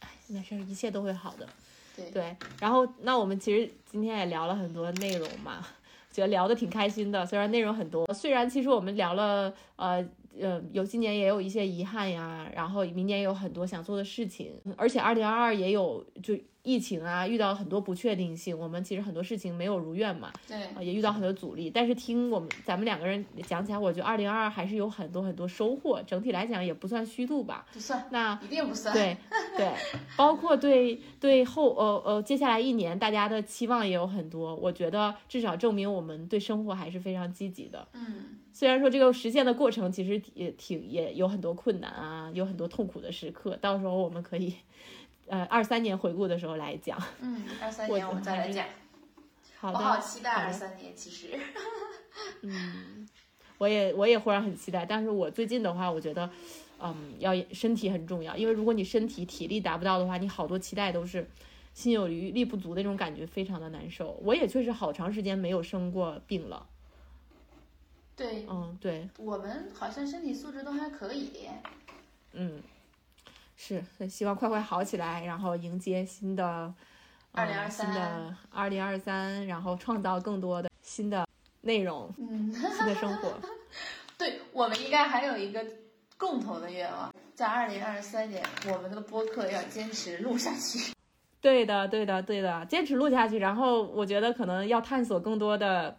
[0.00, 1.46] 哎，没事儿，一切都会好的。
[1.94, 5.64] 对对，然后那我们其实今天也聊了很多内容嘛，
[6.10, 7.24] 觉得聊的挺开心的。
[7.26, 10.02] 虽然内容很多，虽然其实我们聊了，呃
[10.40, 21.68] 呃，有今年也有一些遗憾呀，然后明年也有很多想做的事情，而且二零二二也有就疫情啊，遇到很多不确定性，我们其实很多事情没有如愿嘛，对啊，也遇到很多阻力。
[21.68, 27.66] 但是听我们咱们两个人讲起来，我觉得二零二二还是有很多很多收获，整体来讲也不算虚度吧。
[27.72, 28.94] 不算，那一定不算。
[28.94, 29.16] 对
[29.58, 29.72] 对，
[30.16, 37.88] 包括对对后呃呃接下来一年大家的期望也有很多，我觉得至少证明我们对生活还是非常积极的。
[37.94, 44.54] 嗯，虽然说这个实现的过程其实也挺也有很多困难啊，有很多痛苦的时刻，到时候我们可以
[45.26, 46.96] 呃二三年回顾的时候来讲。
[47.20, 48.66] 嗯，二三年我们再来讲。
[49.58, 51.28] 好的，我好期待二三年，其实。
[52.42, 53.08] 嗯
[53.58, 56.28] 我也我也忽然很期待，但是我最近的话，我觉得，
[56.80, 61.24] 嗯，要身体很重要，因为如果你身体体力达不到的话，你好多期待都是
[61.72, 64.18] 心有余力不足的那种感觉，非常的难受。
[64.24, 66.66] 我也确实好长时间没有生过病了，
[68.16, 71.48] 对嗯，对，我们好像身体素质都还可以。
[72.32, 72.62] 嗯，
[73.56, 76.72] 是，所以希望快快好起来，然后迎接新的，
[77.32, 81.26] 二零二三新的二零二三，然后创造更多的新的
[81.62, 83.32] 内容，嗯，新的生活。
[84.18, 85.64] 对，我们应该还有一个
[86.16, 90.92] 共同的愿望，在二零二三年，我们的播客要坚持录下去。
[91.40, 95.98] 对的，对的，对的，坚持录下去，然后我觉得可能要探索更多的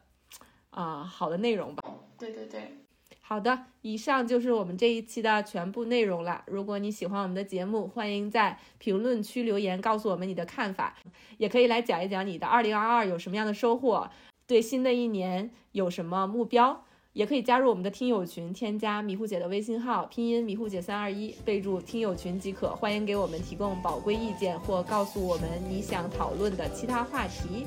[0.70, 1.84] 啊、好的内容吧。
[2.18, 2.78] 对对对，
[3.22, 6.44] 好的，以上就是我们这一期的全部内容了。
[6.48, 10.96] 如果你喜欢我们的节目，欢迎在评论区留言告诉我们你的看法，
[11.38, 14.10] 也可以来讲一讲你的二零二二有什么样的收获，
[14.48, 16.86] 对新的一年有什么目标。
[17.14, 22.76] 也可以加入我们的听友群，添加迷糊姐的微信号，拼音迷糊姐三二一，备注听友群即可。
[22.76, 27.66] 欢迎给我们提供宝贵意见或告诉我们你想讨论的其他话题。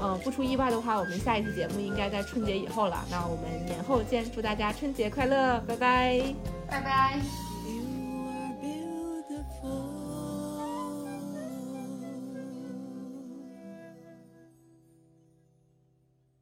[0.00, 3.04] 嗯，不出意外的话，我们下一期节目应该在春节以后了。
[3.10, 6.22] 那我们年后见，祝大家春节快乐，拜拜。
[6.68, 7.43] 拜拜。